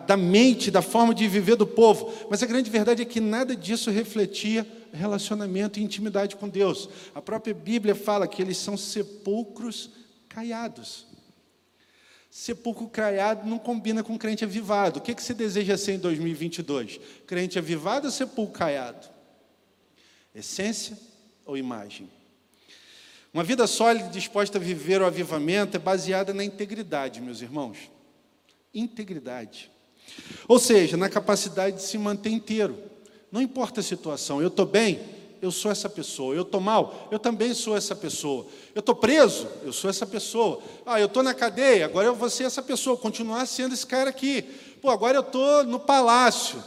[0.07, 2.13] da mente, da forma de viver do povo.
[2.31, 6.89] Mas a grande verdade é que nada disso refletia relacionamento e intimidade com Deus.
[7.13, 9.91] A própria Bíblia fala que eles são sepulcros
[10.31, 11.07] caiados.
[12.31, 15.01] Sepulcro caiado não combina com crente avivado.
[15.01, 17.01] O que, que você deseja ser em 2022?
[17.27, 19.09] Crente avivado ou sepulcro caiado?
[20.33, 20.97] Essência
[21.45, 22.09] ou imagem?
[23.35, 27.91] Uma vida sólida e disposta a viver o avivamento é baseada na integridade, meus irmãos.
[28.73, 29.71] Integridade.
[30.47, 32.79] Ou seja, na capacidade de se manter inteiro.
[33.31, 35.01] Não importa a situação, eu estou bem,
[35.41, 36.35] eu sou essa pessoa.
[36.35, 38.47] Eu estou mal, eu também sou essa pessoa.
[38.75, 40.61] Eu estou preso, eu sou essa pessoa.
[40.85, 44.11] Ah, eu estou na cadeia, agora eu vou ser essa pessoa, continuar sendo esse cara
[44.11, 44.43] aqui.
[44.81, 46.63] Pô, agora eu estou no palácio.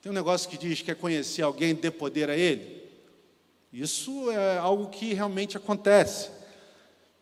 [0.00, 2.78] Tem um negócio que diz que é conhecer alguém, dê poder a ele.
[3.72, 6.30] Isso é algo que realmente acontece.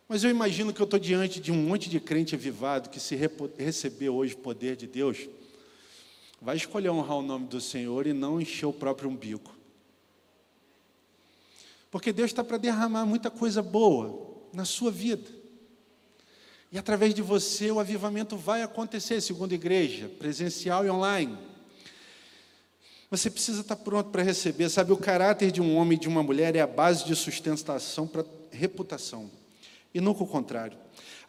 [0.07, 3.15] Mas eu imagino que eu estou diante de um monte de crente avivado que, se
[3.57, 5.27] receber hoje o poder de Deus,
[6.41, 9.56] vai escolher honrar o nome do Senhor e não encher o próprio umbigo.
[11.89, 15.29] Porque Deus está para derramar muita coisa boa na sua vida.
[16.71, 21.37] E através de você o avivamento vai acontecer, segundo a igreja, presencial e online.
[23.09, 24.69] Você precisa estar pronto para receber.
[24.69, 28.05] Sabe, o caráter de um homem e de uma mulher é a base de sustentação
[28.05, 29.31] para reputação.
[29.93, 30.77] E nunca o contrário.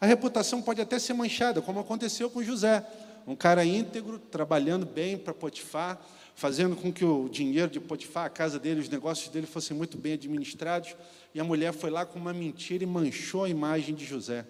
[0.01, 2.85] A reputação pode até ser manchada, como aconteceu com José.
[3.25, 6.01] Um cara íntegro, trabalhando bem para Potifar,
[6.39, 9.97] fazendo com que o dinheiro de Potifar, a casa dele, os negócios dele fossem muito
[9.97, 10.95] bem administrados,
[11.35, 14.45] e a mulher foi lá com uma mentira e manchou a imagem de José.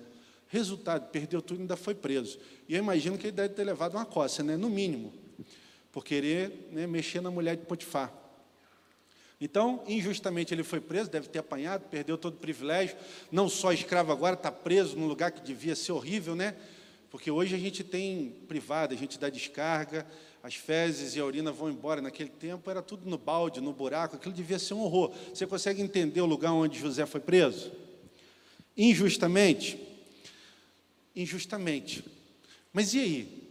[0.49, 2.37] Resultado, perdeu tudo e ainda foi preso.
[2.67, 4.55] E eu imagino que ele deve ter levado uma coça, né?
[4.55, 5.11] no mínimo,
[5.91, 8.13] por querer né, mexer na mulher de Potifar.
[9.41, 12.95] Então, injustamente ele foi preso, deve ter apanhado, perdeu todo o privilégio,
[13.31, 16.55] não só escravo agora, está preso num lugar que devia ser horrível, né?
[17.09, 20.05] Porque hoje a gente tem privado, a gente dá descarga,
[20.41, 22.01] as fezes e a urina vão embora.
[22.01, 25.13] Naquele tempo era tudo no balde, no buraco, aquilo devia ser um horror.
[25.33, 27.71] Você consegue entender o lugar onde José foi preso?
[28.75, 29.79] Injustamente?
[31.15, 32.03] Injustamente.
[32.71, 33.49] Mas e aí?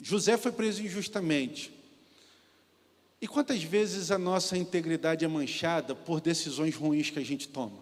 [0.00, 1.72] José foi preso injustamente.
[3.20, 7.78] E quantas vezes a nossa integridade é manchada por decisões ruins que a gente toma?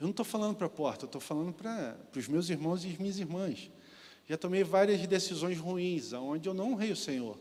[0.00, 2.88] Eu não estou falando para a porta, eu estou falando para, os meus irmãos e
[2.88, 3.70] as minhas irmãs.
[4.32, 7.36] Já tomei várias decisões ruins, onde eu não honrei o Senhor.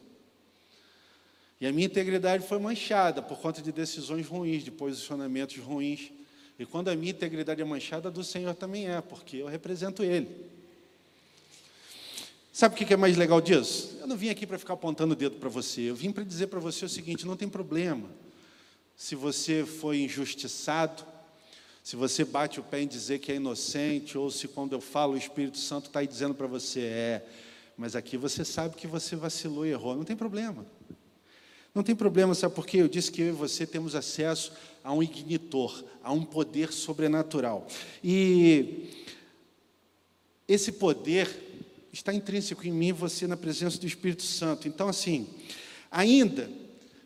[1.62, 6.12] E a minha integridade foi manchada por conta de decisões ruins, de posicionamentos ruins.
[6.60, 10.28] E quando a minha integridade é manchada, do Senhor também é, porque eu represento Ele.
[12.52, 13.98] Sabe o que é mais legal disso?
[14.02, 16.48] Eu não vim aqui para ficar apontando o dedo para você, eu vim para dizer
[16.48, 18.10] para você o seguinte: não tem problema.
[18.98, 21.06] Se você foi injustiçado,
[21.84, 25.14] se você bate o pé em dizer que é inocente, ou se quando eu falo
[25.14, 27.26] o Espírito Santo está aí dizendo para você, é,
[27.76, 30.66] mas aqui você sabe que você vacilou e errou, não tem problema.
[31.74, 32.78] Não tem problema, sabe por quê?
[32.78, 34.52] Eu disse que eu e você temos acesso
[34.84, 37.66] a um ignitor, a um poder sobrenatural.
[38.04, 38.90] E
[40.48, 41.30] esse poder
[41.94, 44.68] está intrínseco em mim e você na presença do Espírito Santo.
[44.68, 45.28] Então, assim,
[45.90, 46.50] ainda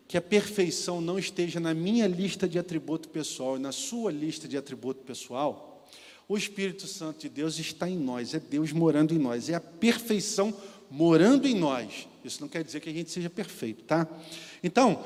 [0.07, 4.47] que a perfeição não esteja na minha lista de atributo pessoal e na sua lista
[4.47, 5.87] de atributo pessoal,
[6.27, 9.61] o Espírito Santo de Deus está em nós, é Deus morando em nós, é a
[9.61, 10.55] perfeição
[10.89, 12.07] morando em nós.
[12.23, 14.07] Isso não quer dizer que a gente seja perfeito, tá?
[14.63, 15.03] Então,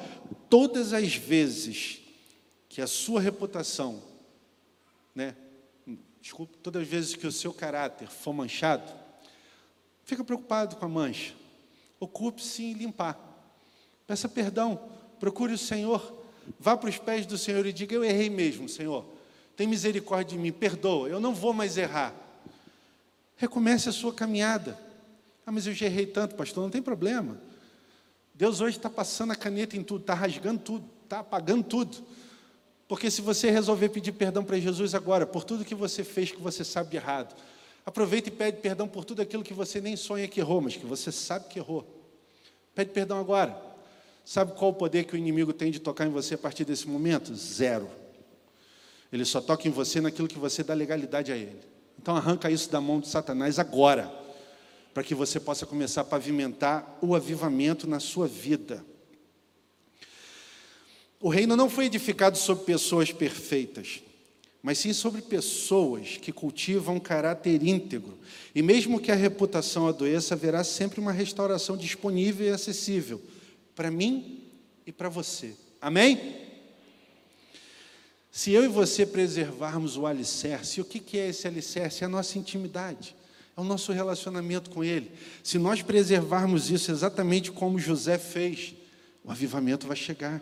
[0.50, 2.00] todas as vezes
[2.70, 4.02] que a sua reputação,
[5.14, 5.36] né,
[6.22, 8.91] desculpa, todas as vezes que o seu caráter for manchado,
[10.04, 11.34] fica preocupado com a mancha.
[12.00, 13.29] Ocupe-se em limpar.
[14.10, 14.89] Peça perdão,
[15.20, 16.20] procure o Senhor,
[16.60, 19.05] vá para os pés do Senhor e diga: Eu errei mesmo, Senhor.
[19.55, 22.12] Tem misericórdia de mim, perdoa, eu não vou mais errar.
[23.38, 24.76] Recomece a sua caminhada.
[25.45, 27.39] Ah, mas eu já errei tanto, pastor, não tem problema.
[28.34, 32.03] Deus hoje está passando a caneta em tudo, está rasgando tudo, está apagando tudo.
[32.88, 36.41] Porque se você resolver pedir perdão para Jesus agora, por tudo que você fez que
[36.41, 37.36] você sabe de errado,
[37.86, 40.88] aproveita e pede perdão por tudo aquilo que você nem sonha que errou, mas que
[40.88, 41.86] você sabe que errou.
[42.74, 43.69] Pede perdão agora.
[44.30, 46.88] Sabe qual o poder que o inimigo tem de tocar em você a partir desse
[46.88, 47.34] momento?
[47.34, 47.90] Zero.
[49.12, 51.60] Ele só toca em você naquilo que você dá legalidade a ele.
[52.00, 54.08] Então arranca isso da mão de Satanás agora,
[54.94, 58.86] para que você possa começar a pavimentar o avivamento na sua vida.
[61.20, 64.04] O reino não foi edificado sobre pessoas perfeitas,
[64.62, 68.16] mas sim sobre pessoas que cultivam um caráter íntegro.
[68.54, 73.20] E mesmo que a reputação adoeça, haverá sempre uma restauração disponível e acessível
[73.80, 74.44] para mim
[74.86, 75.56] e para você.
[75.80, 76.36] Amém?
[78.30, 82.04] Se eu e você preservarmos o alicerce, o que é esse alicerce?
[82.04, 83.16] É a nossa intimidade,
[83.56, 85.10] é o nosso relacionamento com Ele.
[85.42, 88.76] Se nós preservarmos isso exatamente como José fez,
[89.24, 90.42] o avivamento vai chegar.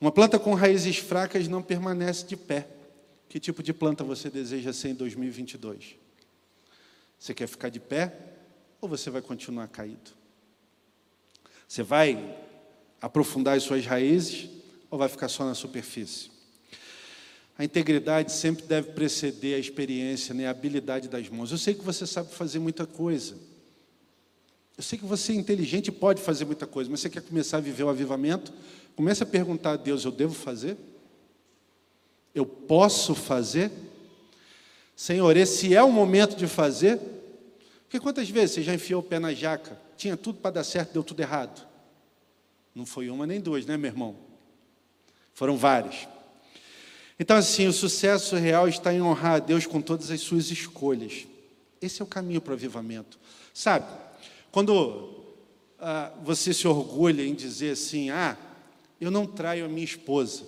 [0.00, 2.66] Uma planta com raízes fracas não permanece de pé.
[3.28, 5.94] Que tipo de planta você deseja ser em 2022?
[7.16, 8.12] Você quer ficar de pé
[8.80, 10.18] ou você vai continuar caído?
[11.70, 12.36] Você vai
[13.00, 14.50] aprofundar as suas raízes
[14.90, 16.28] ou vai ficar só na superfície?
[17.56, 21.52] A integridade sempre deve preceder a experiência, né, a habilidade das mãos.
[21.52, 23.36] Eu sei que você sabe fazer muita coisa.
[24.76, 27.58] Eu sei que você é inteligente e pode fazer muita coisa, mas você quer começar
[27.58, 28.52] a viver o avivamento?
[28.96, 30.76] Comece a perguntar a Deus: eu devo fazer?
[32.34, 33.70] Eu posso fazer?
[34.96, 36.98] Senhor, esse é o momento de fazer?
[37.84, 39.78] Porque quantas vezes você já enfiou o pé na jaca?
[40.00, 41.68] Tinha tudo para dar certo, deu tudo errado.
[42.74, 44.16] Não foi uma nem duas, né, meu irmão?
[45.34, 46.08] Foram várias.
[47.18, 51.26] Então, assim, o sucesso real está em honrar a Deus com todas as suas escolhas.
[51.82, 53.18] Esse é o caminho para o avivamento.
[53.52, 53.94] Sabe,
[54.50, 55.22] quando
[55.78, 58.38] ah, você se orgulha em dizer assim, ah,
[58.98, 60.46] eu não traio a minha esposa.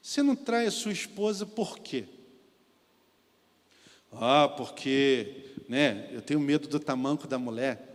[0.00, 2.04] Você não trai a sua esposa por quê?
[4.12, 7.87] Ah, porque né, eu tenho medo do tamanco da mulher.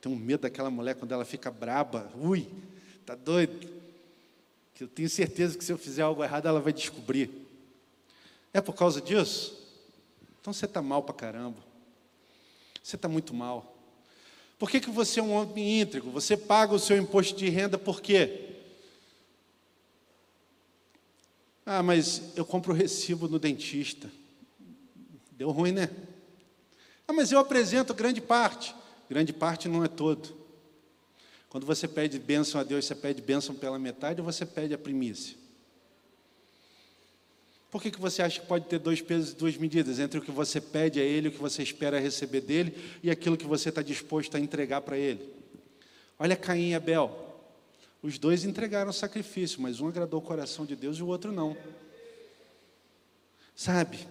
[0.00, 2.10] Tenho medo daquela mulher quando ela fica braba.
[2.16, 2.48] Ui,
[3.04, 3.68] tá doido?
[4.74, 7.30] Que eu tenho certeza que se eu fizer algo errado, ela vai descobrir.
[8.52, 9.58] É por causa disso?
[10.40, 11.58] Então você está mal para caramba.
[12.82, 13.76] Você está muito mal.
[14.58, 16.10] Por que, que você é um homem íntegro?
[16.10, 18.46] Você paga o seu imposto de renda por quê?
[21.64, 24.10] Ah, mas eu compro o recibo no dentista.
[25.32, 25.90] Deu ruim, né?
[27.06, 28.74] Ah, mas eu apresento grande parte.
[29.08, 30.36] Grande parte não é todo.
[31.48, 34.78] Quando você pede bênção a Deus, você pede bênção pela metade ou você pede a
[34.78, 35.36] primícia?
[37.70, 40.22] Por que, que você acha que pode ter dois pesos e duas medidas entre o
[40.22, 43.68] que você pede a Ele, o que você espera receber dele e aquilo que você
[43.68, 45.32] está disposto a entregar para Ele?
[46.18, 47.26] Olha Caim e Abel.
[48.02, 51.56] Os dois entregaram sacrifício, mas um agradou o coração de Deus e o outro não.
[53.54, 54.06] Sabe?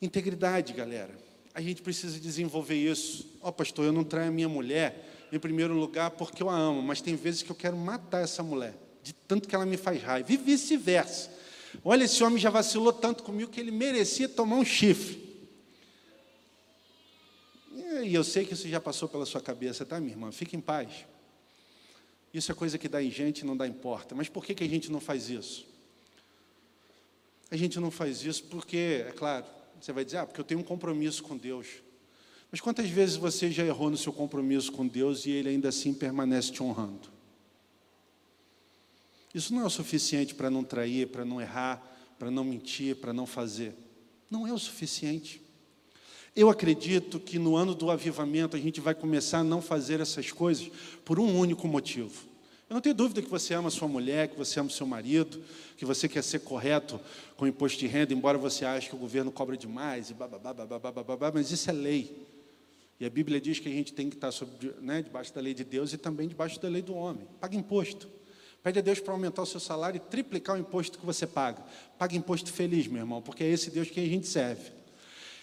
[0.00, 1.25] Integridade, galera.
[1.56, 3.26] A gente precisa desenvolver isso.
[3.40, 6.54] Ó, oh, pastor, eu não traio a minha mulher em primeiro lugar porque eu a
[6.54, 9.78] amo, mas tem vezes que eu quero matar essa mulher, de tanto que ela me
[9.78, 10.30] faz raiva.
[10.30, 11.34] E vice-versa.
[11.82, 15.18] Olha, esse homem já vacilou tanto comigo que ele merecia tomar um chifre.
[18.04, 20.30] E eu sei que isso já passou pela sua cabeça, tá, minha irmã?
[20.30, 21.06] Fique em paz.
[22.34, 24.14] Isso é coisa que dá em gente, não dá em porta.
[24.14, 25.66] Mas por que, que a gente não faz isso?
[27.50, 29.55] A gente não faz isso porque, é claro,
[29.86, 31.68] você vai dizer, ah, porque eu tenho um compromisso com Deus.
[32.50, 35.94] Mas quantas vezes você já errou no seu compromisso com Deus e Ele ainda assim
[35.94, 37.08] permanece te honrando?
[39.32, 41.80] Isso não é o suficiente para não trair, para não errar,
[42.18, 43.76] para não mentir, para não fazer.
[44.28, 45.40] Não é o suficiente.
[46.34, 50.32] Eu acredito que no ano do avivamento a gente vai começar a não fazer essas
[50.32, 50.68] coisas
[51.04, 52.26] por um único motivo.
[52.68, 55.40] Eu não tenho dúvida que você ama sua mulher, que você ama seu marido,
[55.76, 57.00] que você quer ser correto
[57.36, 60.52] com o imposto de renda, embora você ache que o governo cobra demais, e bababá,
[60.52, 62.26] bababá, bababá, mas isso é lei.
[62.98, 65.54] E a Bíblia diz que a gente tem que estar sobre, né, debaixo da lei
[65.54, 67.28] de Deus e também debaixo da lei do homem.
[67.38, 68.08] Paga imposto.
[68.64, 71.62] Pede a Deus para aumentar o seu salário e triplicar o imposto que você paga.
[71.96, 74.72] Paga imposto feliz, meu irmão, porque é esse Deus que a gente serve.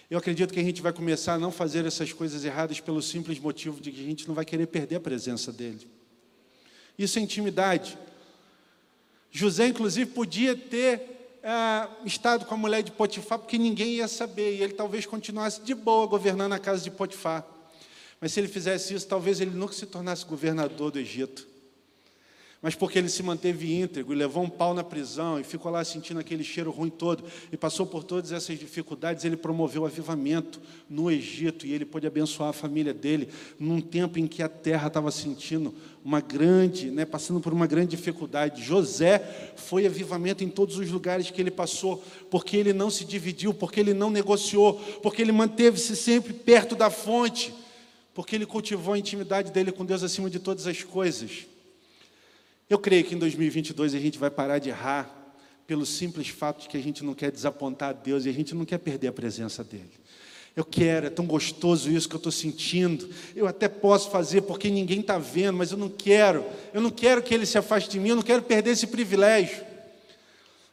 [0.10, 3.40] Eu acredito que a gente vai começar a não fazer essas coisas erradas pelo simples
[3.40, 5.88] motivo de que a gente não vai querer perder a presença dele.
[6.98, 7.98] Isso é intimidade.
[9.32, 14.56] José, inclusive, podia ter é, estado com a mulher de Potifar, porque ninguém ia saber,
[14.56, 17.46] e ele talvez continuasse de boa governando a casa de Potifar.
[18.22, 21.53] Mas se ele fizesse isso, talvez ele nunca se tornasse governador do Egito
[22.64, 25.84] mas porque ele se manteve íntegro e levou um pau na prisão e ficou lá
[25.84, 31.12] sentindo aquele cheiro ruim todo e passou por todas essas dificuldades, ele promoveu avivamento no
[31.12, 33.28] Egito e ele pôde abençoar a família dele
[33.60, 37.98] num tempo em que a terra estava sentindo uma grande, né, passando por uma grande
[37.98, 38.64] dificuldade.
[38.64, 39.20] José
[39.58, 42.02] foi avivamento em todos os lugares que ele passou,
[42.32, 46.90] porque ele não se dividiu, porque ele não negociou, porque ele manteve-se sempre perto da
[46.90, 47.54] fonte,
[48.14, 51.52] porque ele cultivou a intimidade dele com Deus acima de todas as coisas.
[52.74, 55.08] Eu creio que em 2022 a gente vai parar de errar
[55.68, 58.56] pelo simples fato de que a gente não quer desapontar a Deus e a gente
[58.56, 59.92] não quer perder a presença dEle.
[60.56, 63.08] Eu quero, é tão gostoso isso que eu estou sentindo.
[63.36, 66.44] Eu até posso fazer porque ninguém está vendo, mas eu não quero.
[66.74, 69.64] Eu não quero que ele se afaste de mim, eu não quero perder esse privilégio.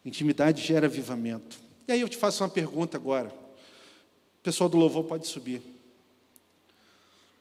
[0.03, 1.61] Intimidade gera avivamento.
[1.87, 3.29] E aí eu te faço uma pergunta agora.
[3.29, 5.61] O pessoal do louvor pode subir.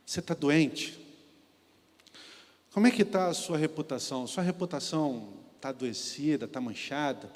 [0.05, 0.99] Você está doente?
[2.71, 4.27] Como é que está a sua reputação?
[4.27, 7.31] Sua reputação está adoecida, está manchada?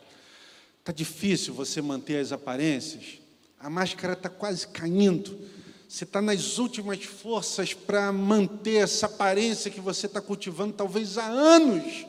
[0.79, 3.23] Está difícil você manter as aparências?
[3.63, 5.39] a máscara está quase caindo,
[5.87, 11.25] você está nas últimas forças para manter essa aparência que você está cultivando, talvez há
[11.25, 12.05] anos.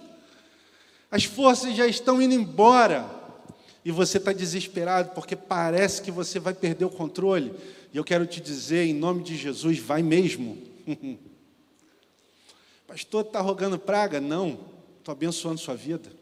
[1.08, 3.08] As forças já estão indo embora
[3.84, 7.54] e você está desesperado porque parece que você vai perder o controle.
[7.92, 10.58] E eu quero te dizer, em nome de Jesus, vai mesmo.
[12.86, 14.20] Pastor, está rogando praga?
[14.20, 14.58] Não,
[14.98, 16.12] estou abençoando sua vida.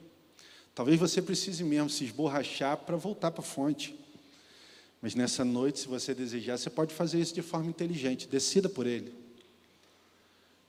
[0.74, 3.98] Talvez você precise mesmo se esborrachar para voltar para a fonte.
[5.00, 8.86] Mas nessa noite, se você desejar, você pode fazer isso de forma inteligente, decida por
[8.86, 9.12] ele.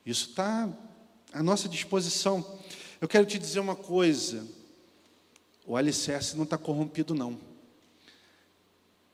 [0.05, 0.67] Isso está
[1.31, 2.59] à nossa disposição.
[2.99, 4.45] Eu quero te dizer uma coisa:
[5.65, 7.39] o alicerce não está corrompido, não.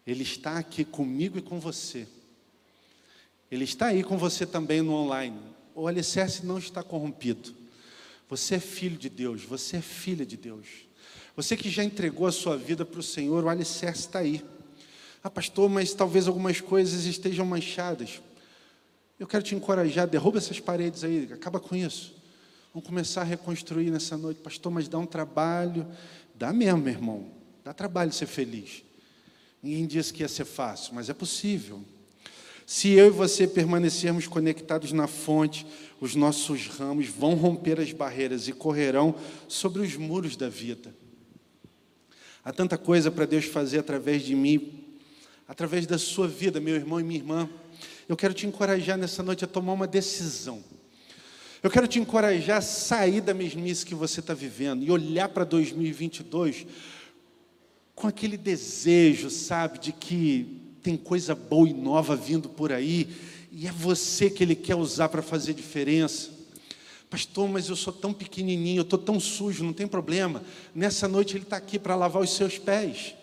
[0.08, 2.08] Ele está aqui comigo e com você.
[3.52, 5.40] Ele está aí com você também no online.
[5.80, 7.56] O alicerce não está corrompido.
[8.28, 10.68] Você é filho de Deus, você é filha de Deus.
[11.38, 14.44] Você que já entregou a sua vida para o Senhor, o alicerce está aí.
[15.24, 18.22] Ah, pastor, mas talvez algumas coisas estejam manchadas.
[19.18, 22.14] Eu quero te encorajar, derruba essas paredes aí, acaba com isso.
[22.74, 24.42] Vamos começar a reconstruir nessa noite.
[24.42, 25.88] Pastor, mas dá um trabalho.
[26.36, 27.32] Dá mesmo, meu irmão.
[27.64, 28.84] Dá trabalho ser feliz.
[29.64, 31.82] Ninguém disse que ia ser fácil, mas é possível.
[32.72, 35.66] Se eu e você permanecermos conectados na fonte,
[36.00, 39.16] os nossos ramos vão romper as barreiras e correrão
[39.48, 40.94] sobre os muros da vida.
[42.46, 44.84] Há tanta coisa para Deus fazer através de mim,
[45.48, 47.50] através da sua vida, meu irmão e minha irmã.
[48.08, 50.64] Eu quero te encorajar nessa noite a tomar uma decisão.
[51.64, 55.44] Eu quero te encorajar a sair da mesmice que você está vivendo e olhar para
[55.44, 56.68] 2022
[57.96, 63.08] com aquele desejo, sabe, de que tem coisa boa e nova vindo por aí
[63.52, 66.30] e é você que Ele quer usar para fazer diferença.
[67.10, 70.44] Pastor, mas eu sou tão pequenininho, eu estou tão sujo, não tem problema.
[70.76, 73.16] Nessa noite Ele está aqui para lavar os seus pés.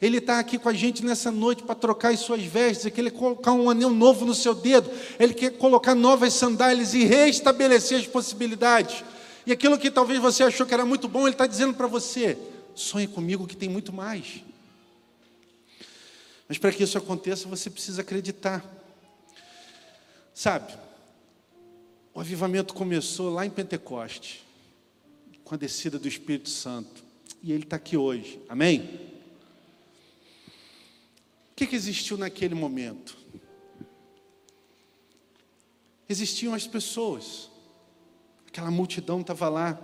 [0.00, 3.18] Ele está aqui com a gente nessa noite para trocar as suas vestes, Ele quer
[3.18, 8.06] colocar um anel novo no seu dedo, Ele quer colocar novas sandálias e restabelecer as
[8.06, 9.04] possibilidades.
[9.44, 12.38] E aquilo que talvez você achou que era muito bom, Ele está dizendo para você:
[12.74, 14.42] sonhe comigo que tem muito mais.
[16.48, 18.64] Mas para que isso aconteça, você precisa acreditar.
[20.34, 20.72] Sabe,
[22.14, 24.44] o avivamento começou lá em Pentecoste,
[25.44, 27.04] com a descida do Espírito Santo,
[27.42, 29.08] e ele está aqui hoje, amém?
[31.58, 33.18] que, que existiu naquele momento?
[36.08, 37.50] Existiam as pessoas,
[38.46, 39.76] aquela multidão estava lá,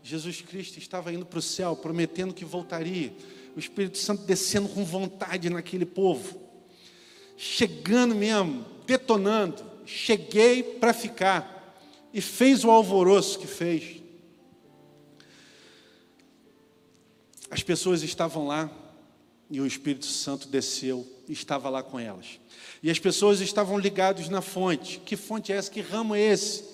[0.00, 3.12] Jesus Cristo estava indo para o céu, prometendo que voltaria,
[3.56, 6.40] o Espírito Santo descendo com vontade naquele povo,
[7.36, 11.56] chegando mesmo, detonando, cheguei para ficar,
[12.12, 14.02] e fez o alvoroço que fez.
[17.50, 18.70] As pessoas estavam lá,
[19.50, 22.38] e o Espírito Santo desceu e estava lá com elas.
[22.82, 25.00] E as pessoas estavam ligadas na fonte.
[25.00, 25.70] Que fonte é essa?
[25.70, 26.64] Que ramo é esse?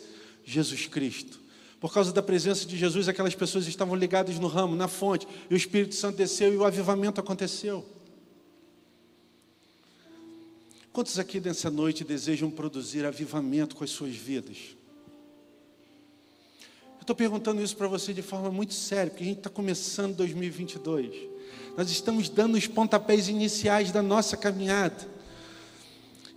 [0.44, 1.43] Jesus Cristo.
[1.84, 5.28] Por causa da presença de Jesus, aquelas pessoas estavam ligadas no ramo, na fonte.
[5.50, 7.84] E o Espírito Santo desceu e o avivamento aconteceu.
[10.94, 14.74] Quantos aqui nessa noite desejam produzir avivamento com as suas vidas?
[16.96, 20.16] Eu estou perguntando isso para você de forma muito séria, porque a gente está começando
[20.16, 21.14] 2022.
[21.76, 25.06] Nós estamos dando os pontapés iniciais da nossa caminhada.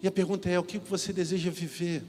[0.03, 2.03] E a pergunta é: o que você deseja viver?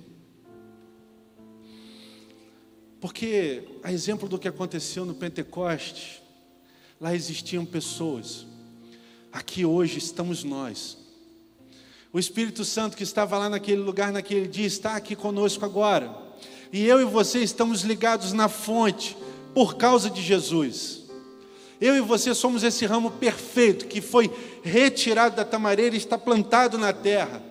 [3.00, 6.22] Porque, a exemplo do que aconteceu no Pentecoste,
[7.00, 8.46] lá existiam pessoas,
[9.32, 10.98] aqui hoje estamos nós.
[12.12, 16.12] O Espírito Santo que estava lá naquele lugar, naquele dia, está aqui conosco agora.
[16.72, 19.16] E eu e você estamos ligados na fonte
[19.54, 21.02] por causa de Jesus.
[21.80, 24.30] Eu e você somos esse ramo perfeito que foi
[24.62, 27.42] retirado da tamareira e está plantado na terra.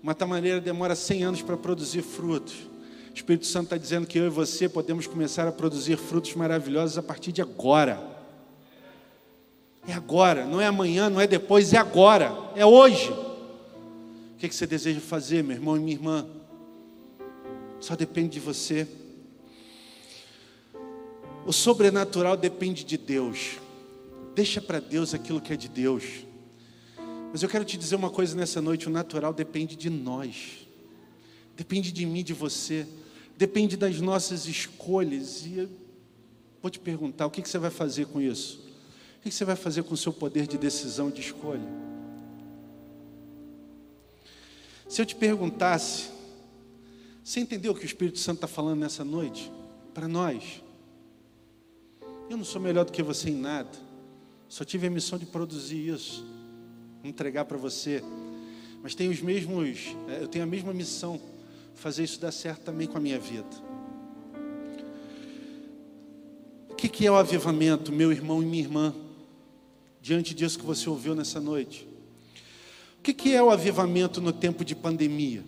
[0.00, 2.54] Uma tamareira demora 100 anos para produzir frutos.
[3.16, 6.98] O Espírito Santo está dizendo que eu e você podemos começar a produzir frutos maravilhosos
[6.98, 7.98] a partir de agora.
[9.88, 13.10] É agora, não é amanhã, não é depois, é agora, é hoje.
[13.10, 16.28] O que você deseja fazer, meu irmão e minha irmã?
[17.80, 18.86] Só depende de você.
[21.46, 23.52] O sobrenatural depende de Deus.
[24.34, 26.04] Deixa para Deus aquilo que é de Deus.
[27.32, 30.68] Mas eu quero te dizer uma coisa nessa noite: o natural depende de nós,
[31.56, 32.86] depende de mim, de você,
[33.36, 35.44] depende das nossas escolhas.
[35.44, 35.68] E
[36.60, 38.64] vou te perguntar: o que você vai fazer com isso?
[39.18, 41.68] O que você vai fazer com o seu poder de decisão, de escolha?
[44.88, 46.10] Se eu te perguntasse,
[47.22, 49.50] você entendeu o que o Espírito Santo está falando nessa noite?
[49.92, 50.62] Para nós.
[52.30, 53.86] Eu não sou melhor do que você em nada.
[54.48, 56.24] Só tive a missão de produzir isso,
[57.02, 58.02] entregar para você.
[58.80, 61.20] Mas tenho os mesmos, é, eu tenho a mesma missão,
[61.76, 63.46] fazer isso dar certo também com a minha vida.
[66.68, 68.94] O que é o avivamento, meu irmão e minha irmã?
[70.00, 71.88] Diante disso que você ouviu nessa noite.
[72.98, 75.44] O que é o avivamento no tempo de pandemia?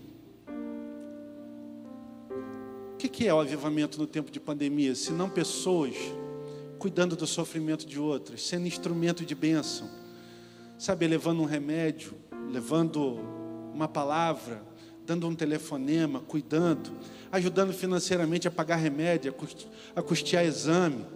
[2.93, 4.95] O que é o avivamento no tempo de pandemia?
[4.95, 5.95] Se não pessoas
[6.79, 9.89] cuidando do sofrimento de outras, sendo instrumento de bênção,
[10.79, 12.15] sabe, levando um remédio,
[12.51, 13.19] levando
[13.73, 14.68] uma palavra,
[15.09, 16.93] dando um telefonema, cuidando,
[17.33, 19.35] ajudando financeiramente a pagar remédio,
[19.97, 21.07] a custear exame.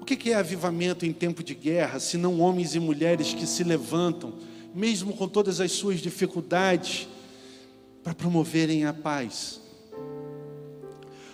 [0.00, 3.62] O que é avivamento em tempo de guerra, se não homens e mulheres que se
[3.62, 4.34] levantam,
[4.74, 7.06] mesmo com todas as suas dificuldades,
[8.02, 9.59] para promoverem a paz?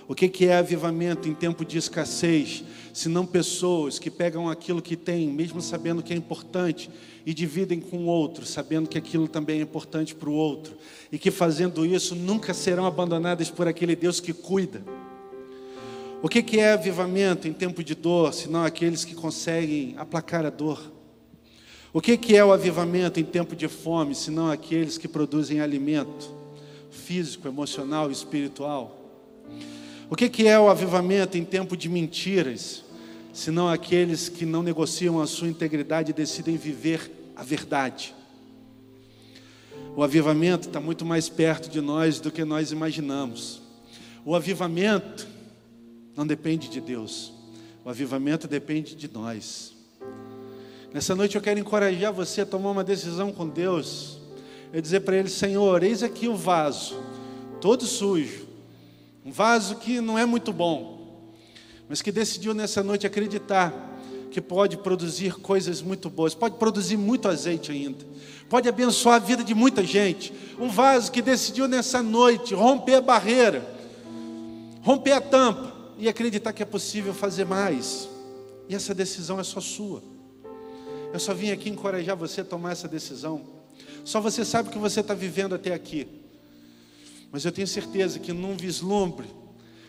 [0.09, 2.63] O que é avivamento em tempo de escassez?
[2.93, 6.89] Se não pessoas que pegam aquilo que têm, mesmo sabendo que é importante,
[7.25, 10.77] e dividem com o outro, sabendo que aquilo também é importante para o outro,
[11.11, 14.83] e que fazendo isso nunca serão abandonadas por aquele Deus que cuida.
[16.23, 20.93] O que é avivamento em tempo de dor, senão aqueles que conseguem aplacar a dor?
[21.93, 26.33] O que é o avivamento em tempo de fome, senão aqueles que produzem alimento
[26.91, 29.03] físico, emocional espiritual?
[30.09, 32.85] O que é o avivamento em tempo de mentiras,
[33.33, 38.15] senão aqueles que não negociam a sua integridade e decidem viver a verdade?
[39.97, 43.61] O avivamento está muito mais perto de nós do que nós imaginamos.
[44.25, 45.27] O avivamento
[46.15, 47.33] não depende de Deus,
[47.85, 49.75] o avivamento depende de nós.
[50.95, 54.21] Nessa noite eu quero encorajar você a tomar uma decisão com Deus.
[54.73, 56.97] Eu dizer para Ele: Senhor, eis aqui o vaso,
[57.61, 58.46] todo sujo
[59.27, 61.33] um vaso que não é muito bom,
[61.89, 63.99] mas que decidiu nessa noite acreditar
[64.31, 68.07] que pode produzir coisas muito boas, pode produzir muito azeite ainda,
[68.49, 70.33] pode abençoar a vida de muita gente.
[70.61, 73.69] Um vaso que decidiu nessa noite romper a barreira,
[74.83, 78.09] romper a tampa e acreditar que é possível fazer mais.
[78.69, 80.05] E essa decisão é só sua.
[81.13, 83.41] Eu só vim aqui encorajar você a tomar essa decisão.
[84.05, 86.26] Só você sabe o que você está vivendo até aqui.
[87.37, 89.27] Mas eu tenho certeza que num vislumbre,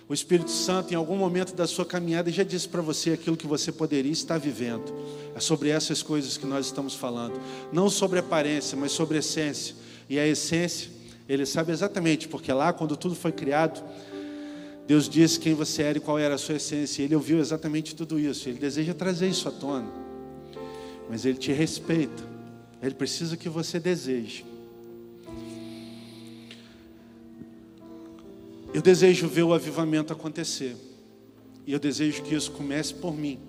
[0.05, 3.47] o Espírito Santo, em algum momento da sua caminhada, já disse para você aquilo que
[3.47, 4.93] você poderia estar vivendo.
[5.33, 7.39] É sobre essas coisas que nós estamos falando.
[7.71, 9.75] Não sobre aparência, mas sobre essência.
[10.09, 10.91] E a essência,
[11.29, 13.81] ele sabe exatamente, porque lá, quando tudo foi criado,
[14.85, 17.01] Deus disse quem você era e qual era a sua essência.
[17.01, 18.49] Ele ouviu exatamente tudo isso.
[18.49, 19.89] Ele deseja trazer isso à tona.
[21.09, 22.23] Mas ele te respeita.
[22.83, 24.56] Ele precisa que você deseje.
[28.77, 30.77] Eu desejo ver o avivamento acontecer.
[31.65, 33.39] E eu desejo que isso comece por mim,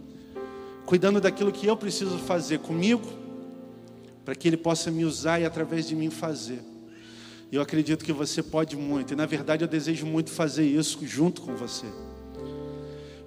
[0.86, 3.06] cuidando daquilo que eu preciso fazer comigo,
[4.24, 6.60] para que Ele possa me usar e através de mim fazer.
[7.52, 11.42] Eu acredito que você pode muito, e na verdade eu desejo muito fazer isso junto
[11.42, 11.84] com você,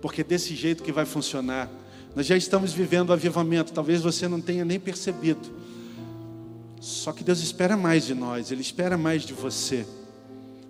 [0.02, 1.70] porque desse jeito que vai funcionar.
[2.16, 5.48] Nós já estamos vivendo o avivamento, talvez você não tenha nem percebido.
[6.80, 9.86] Só que Deus espera mais de nós, Ele espera mais de você.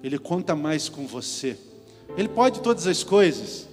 [0.03, 1.57] Ele conta mais com você.
[2.17, 3.67] Ele pode todas as coisas,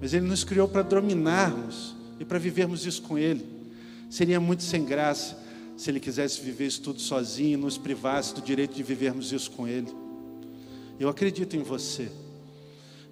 [0.00, 3.44] mas Ele nos criou para dominarmos e para vivermos isso com Ele.
[4.10, 5.38] Seria muito sem graça
[5.76, 9.50] se Ele quisesse viver isso tudo sozinho e nos privasse do direito de vivermos isso
[9.50, 9.92] com Ele.
[11.00, 12.10] Eu acredito em você.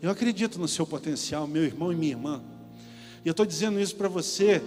[0.02, 2.42] Eu acredito no seu potencial, meu irmão e minha irmã.
[3.24, 4.62] E eu estou dizendo isso para você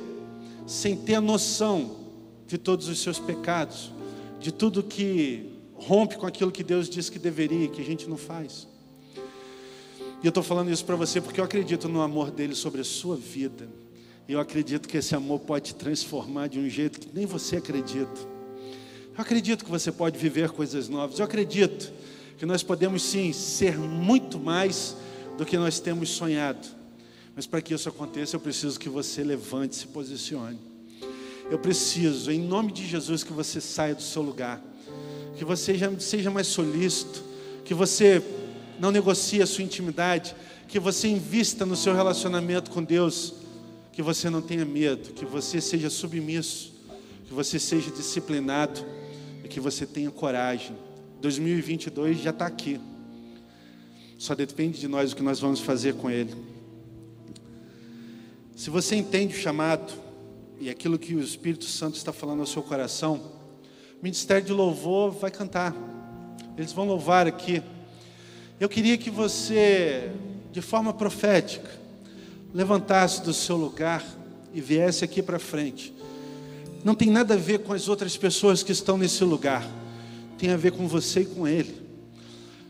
[0.67, 1.97] sem ter a noção
[2.47, 3.91] de todos os seus pecados,
[4.39, 5.52] de tudo que
[5.85, 8.67] rompe com aquilo que Deus disse que deveria, que a gente não faz.
[10.21, 12.83] E eu estou falando isso para você porque eu acredito no amor dele sobre a
[12.83, 13.67] sua vida.
[14.27, 18.33] Eu acredito que esse amor pode te transformar de um jeito que nem você acredita.
[19.15, 21.19] Eu acredito que você pode viver coisas novas.
[21.19, 21.91] Eu acredito
[22.37, 24.95] que nós podemos sim ser muito mais
[25.37, 26.65] do que nós temos sonhado.
[27.35, 30.59] Mas para que isso aconteça, eu preciso que você levante, se posicione.
[31.51, 34.63] Eu preciso, em nome de Jesus, que você saia do seu lugar
[35.35, 37.23] que você já seja mais solícito,
[37.65, 38.21] que você
[38.79, 40.35] não negocie a sua intimidade,
[40.67, 43.33] que você invista no seu relacionamento com Deus,
[43.91, 46.73] que você não tenha medo, que você seja submisso,
[47.27, 48.83] que você seja disciplinado
[49.43, 50.75] e que você tenha coragem.
[51.21, 52.79] 2022 já está aqui.
[54.17, 56.33] Só depende de nós o que nós vamos fazer com ele.
[58.55, 59.93] Se você entende o chamado
[60.59, 63.21] e aquilo que o Espírito Santo está falando ao seu coração,
[64.03, 65.73] ministério de louvor vai cantar.
[66.57, 67.63] Eles vão louvar aqui.
[68.59, 70.11] Eu queria que você,
[70.51, 71.71] de forma profética,
[72.53, 74.03] levantasse do seu lugar
[74.53, 75.93] e viesse aqui para frente.
[76.83, 79.65] Não tem nada a ver com as outras pessoas que estão nesse lugar,
[80.37, 81.81] tem a ver com você e com Ele.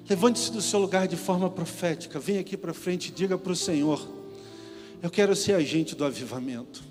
[0.07, 3.55] Levante-se do seu lugar de forma profética, venha aqui para frente e diga para o
[3.55, 4.07] Senhor:
[5.01, 6.83] Eu quero ser agente do avivamento.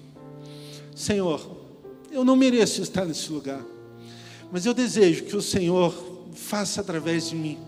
[0.96, 1.48] Senhor,
[2.10, 3.64] eu não mereço estar nesse lugar,
[4.52, 5.92] mas eu desejo que o Senhor
[6.34, 7.58] faça através de mim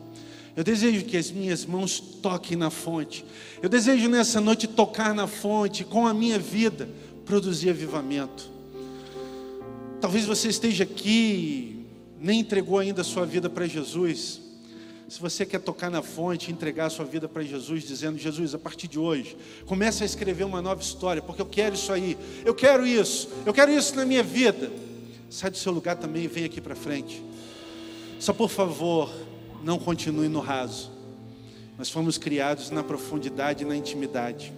[0.56, 3.24] eu desejo que as minhas mãos toquem na fonte.
[3.60, 6.88] Eu desejo nessa noite tocar na fonte, com a minha vida,
[7.24, 8.48] produzir avivamento.
[10.00, 11.86] Talvez você esteja aqui,
[12.20, 14.40] nem entregou ainda a sua vida para Jesus.
[15.08, 18.58] Se você quer tocar na fonte, entregar a sua vida para Jesus, dizendo: Jesus, a
[18.58, 19.36] partir de hoje,
[19.66, 23.52] comece a escrever uma nova história, porque eu quero isso aí, eu quero isso, eu
[23.52, 24.70] quero isso na minha vida.
[25.34, 27.20] Sai do seu lugar também e vem aqui para frente.
[28.20, 29.12] Só por favor,
[29.64, 30.92] não continue no raso.
[31.76, 34.52] Nós fomos criados na profundidade e na intimidade.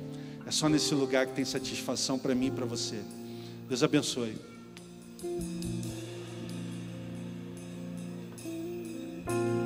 [0.47, 3.01] É só nesse lugar que tem satisfação para mim e para você.
[3.67, 4.37] Deus abençoe.
[5.19, 5.65] thank
[9.31, 9.66] you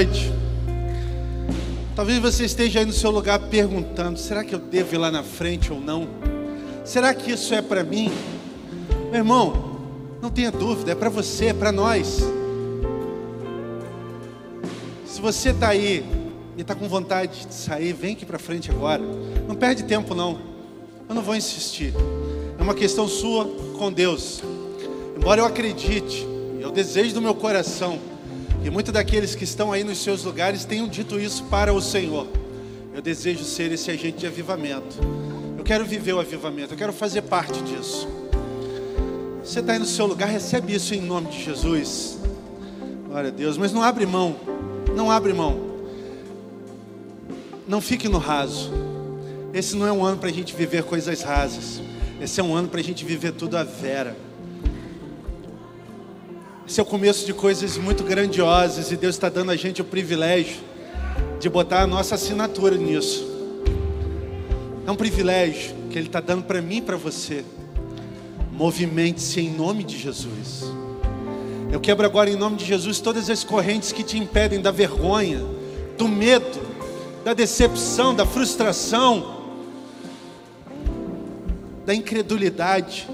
[0.00, 0.32] noite?
[1.94, 5.22] Talvez você esteja aí no seu lugar perguntando: será que eu devo ir lá na
[5.22, 6.08] frente ou não?
[6.86, 8.10] Será que isso é para mim?
[9.10, 9.78] Meu irmão,
[10.22, 12.20] não tenha dúvida, é para você, é para nós.
[15.04, 16.02] Se você está aí
[16.56, 19.02] e está com vontade de sair, vem aqui para frente agora.
[19.46, 20.38] Não perde tempo não.
[21.10, 21.92] Eu não vou insistir.
[22.58, 23.44] É uma questão sua
[23.76, 24.42] com Deus.
[25.14, 26.26] Embora eu acredite,
[26.58, 27.98] eu desejo do meu coração
[28.62, 32.26] que muitos daqueles que estão aí nos seus lugares tenham dito isso para o Senhor.
[32.94, 34.98] Eu desejo ser esse agente de avivamento.
[35.56, 38.08] Eu quero viver o avivamento, eu quero fazer parte disso.
[39.42, 42.18] Você está aí no seu lugar, recebe isso em nome de Jesus.
[43.06, 44.36] Glória a Deus, mas não abre mão,
[44.94, 45.70] não abre mão.
[47.66, 48.70] Não fique no raso.
[49.54, 51.80] Esse não é um ano para a gente viver coisas rasas.
[52.20, 54.16] Esse é um ano para a gente viver tudo à vera.
[56.70, 59.84] Esse é o começo de coisas muito grandiosas e Deus está dando a gente o
[59.84, 60.58] privilégio
[61.40, 63.28] de botar a nossa assinatura nisso.
[64.86, 67.44] É um privilégio que Ele está dando para mim e para você.
[68.52, 70.62] Movimente-se em nome de Jesus.
[71.72, 75.44] Eu quebro agora em nome de Jesus todas as correntes que te impedem da vergonha,
[75.98, 76.60] do medo,
[77.24, 79.42] da decepção, da frustração,
[81.84, 83.08] da incredulidade,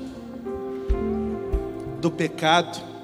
[2.02, 2.95] do pecado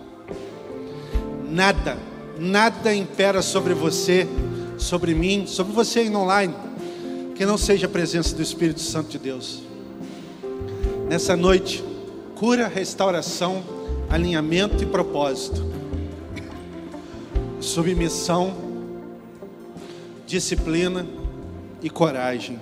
[1.52, 1.98] nada,
[2.38, 4.26] nada impera sobre você,
[4.78, 6.54] sobre mim, sobre você aí online,
[7.34, 9.62] que não seja a presença do Espírito Santo de Deus.
[11.08, 11.84] Nessa noite,
[12.36, 13.62] cura, restauração,
[14.08, 15.62] alinhamento e propósito,
[17.60, 18.54] submissão,
[20.26, 21.06] disciplina
[21.82, 22.58] e coragem.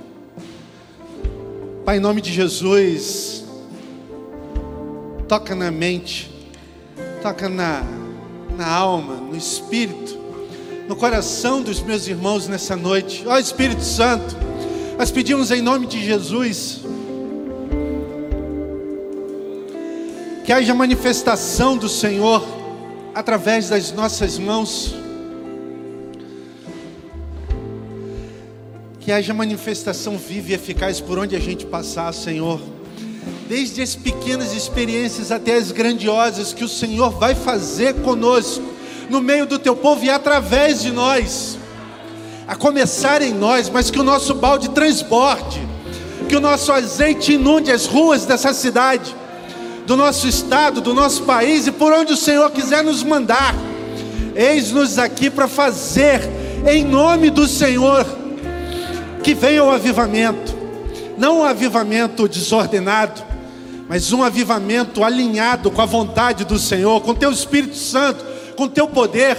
[1.84, 3.44] Pai, em nome de Jesus,
[5.28, 6.28] toca na mente,
[7.22, 7.99] toca na
[8.60, 10.18] na alma, no espírito,
[10.86, 13.24] no coração dos meus irmãos nessa noite.
[13.26, 14.36] Ó Espírito Santo,
[14.98, 16.82] nós pedimos em nome de Jesus
[20.44, 22.46] que haja manifestação do Senhor
[23.14, 24.94] através das nossas mãos.
[29.00, 32.60] Que haja manifestação viva e eficaz por onde a gente passar, Senhor
[33.50, 38.62] desde as pequenas experiências até as grandiosas que o Senhor vai fazer conosco,
[39.08, 41.58] no meio do teu povo e através de nós,
[42.46, 45.60] a começar em nós, mas que o nosso balde transborde,
[46.28, 49.16] que o nosso azeite inunde as ruas dessa cidade,
[49.84, 53.52] do nosso estado, do nosso país e por onde o Senhor quiser nos mandar.
[54.32, 56.20] Eis-nos aqui para fazer,
[56.68, 58.06] em nome do Senhor,
[59.24, 60.56] que venha o avivamento,
[61.18, 63.29] não um avivamento desordenado,
[63.90, 68.86] mas um avivamento alinhado com a vontade do Senhor, com teu Espírito Santo, com teu
[68.86, 69.36] poder.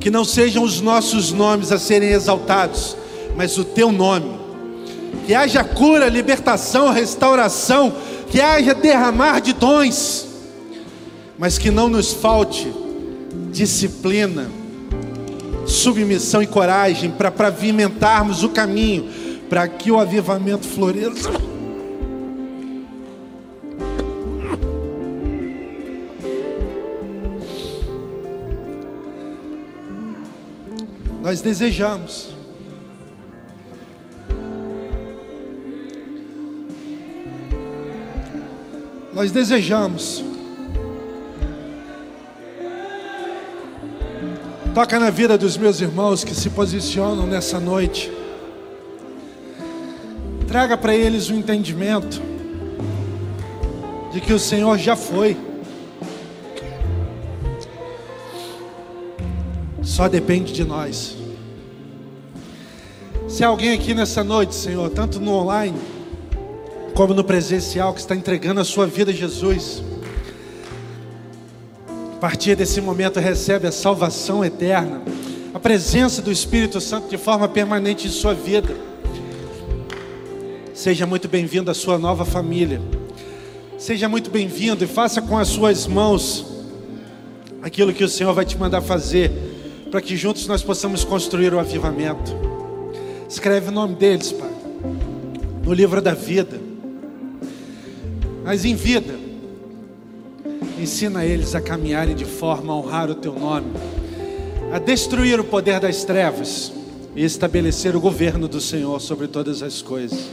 [0.00, 2.96] Que não sejam os nossos nomes a serem exaltados,
[3.36, 4.36] mas o teu nome.
[5.24, 7.94] Que haja cura, libertação, restauração,
[8.28, 10.26] que haja derramar de dons,
[11.38, 12.74] mas que não nos falte
[13.52, 14.50] disciplina,
[15.64, 19.08] submissão e coragem para pavimentarmos o caminho
[19.48, 21.55] para que o avivamento floresça.
[31.26, 32.28] Nós desejamos.
[39.12, 40.22] Nós desejamos.
[44.72, 48.12] Toca na vida dos meus irmãos que se posicionam nessa noite.
[50.46, 52.22] Traga para eles o entendimento
[54.12, 55.36] de que o Senhor já foi.
[59.96, 61.16] Só depende de nós.
[63.26, 65.78] Se alguém aqui nessa noite, Senhor, tanto no online
[66.94, 69.82] como no presencial, que está entregando a sua vida a Jesus,
[72.14, 75.00] a partir desse momento recebe a salvação eterna,
[75.54, 78.76] a presença do Espírito Santo de forma permanente em sua vida.
[80.74, 82.82] Seja muito bem-vindo à sua nova família.
[83.78, 86.44] Seja muito bem-vindo e faça com as suas mãos
[87.62, 89.45] aquilo que o Senhor vai te mandar fazer
[89.96, 92.36] para que juntos nós possamos construir o avivamento.
[93.26, 94.50] Escreve o nome deles, Pai,
[95.64, 96.60] no livro da vida.
[98.44, 99.14] Mas em vida,
[100.78, 103.68] ensina eles a caminharem de forma a honrar o Teu nome,
[104.70, 106.70] a destruir o poder das trevas
[107.14, 110.28] e estabelecer o governo do Senhor sobre todas as coisas.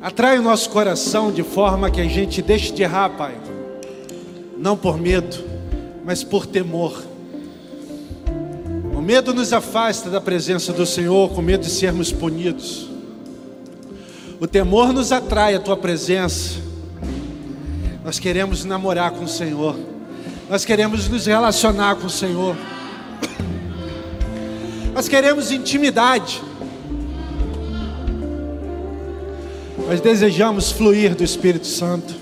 [0.00, 3.34] Atrai o nosso coração de forma que a gente deixe de errar, Pai,
[4.56, 5.38] não por medo,
[6.04, 7.13] mas por temor.
[9.04, 12.88] Medo nos afasta da presença do Senhor, com medo de sermos punidos.
[14.40, 16.54] O temor nos atrai à tua presença.
[18.02, 19.76] Nós queremos namorar com o Senhor.
[20.48, 22.56] Nós queremos nos relacionar com o Senhor.
[24.94, 26.40] Nós queremos intimidade.
[29.86, 32.14] Nós desejamos fluir do Espírito Santo.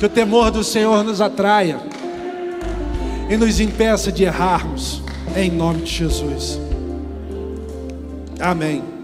[0.00, 1.80] Que o temor do Senhor nos atraia
[3.28, 5.02] e nos impeça de errarmos,
[5.36, 6.60] em nome de Jesus.
[8.40, 8.95] Amém.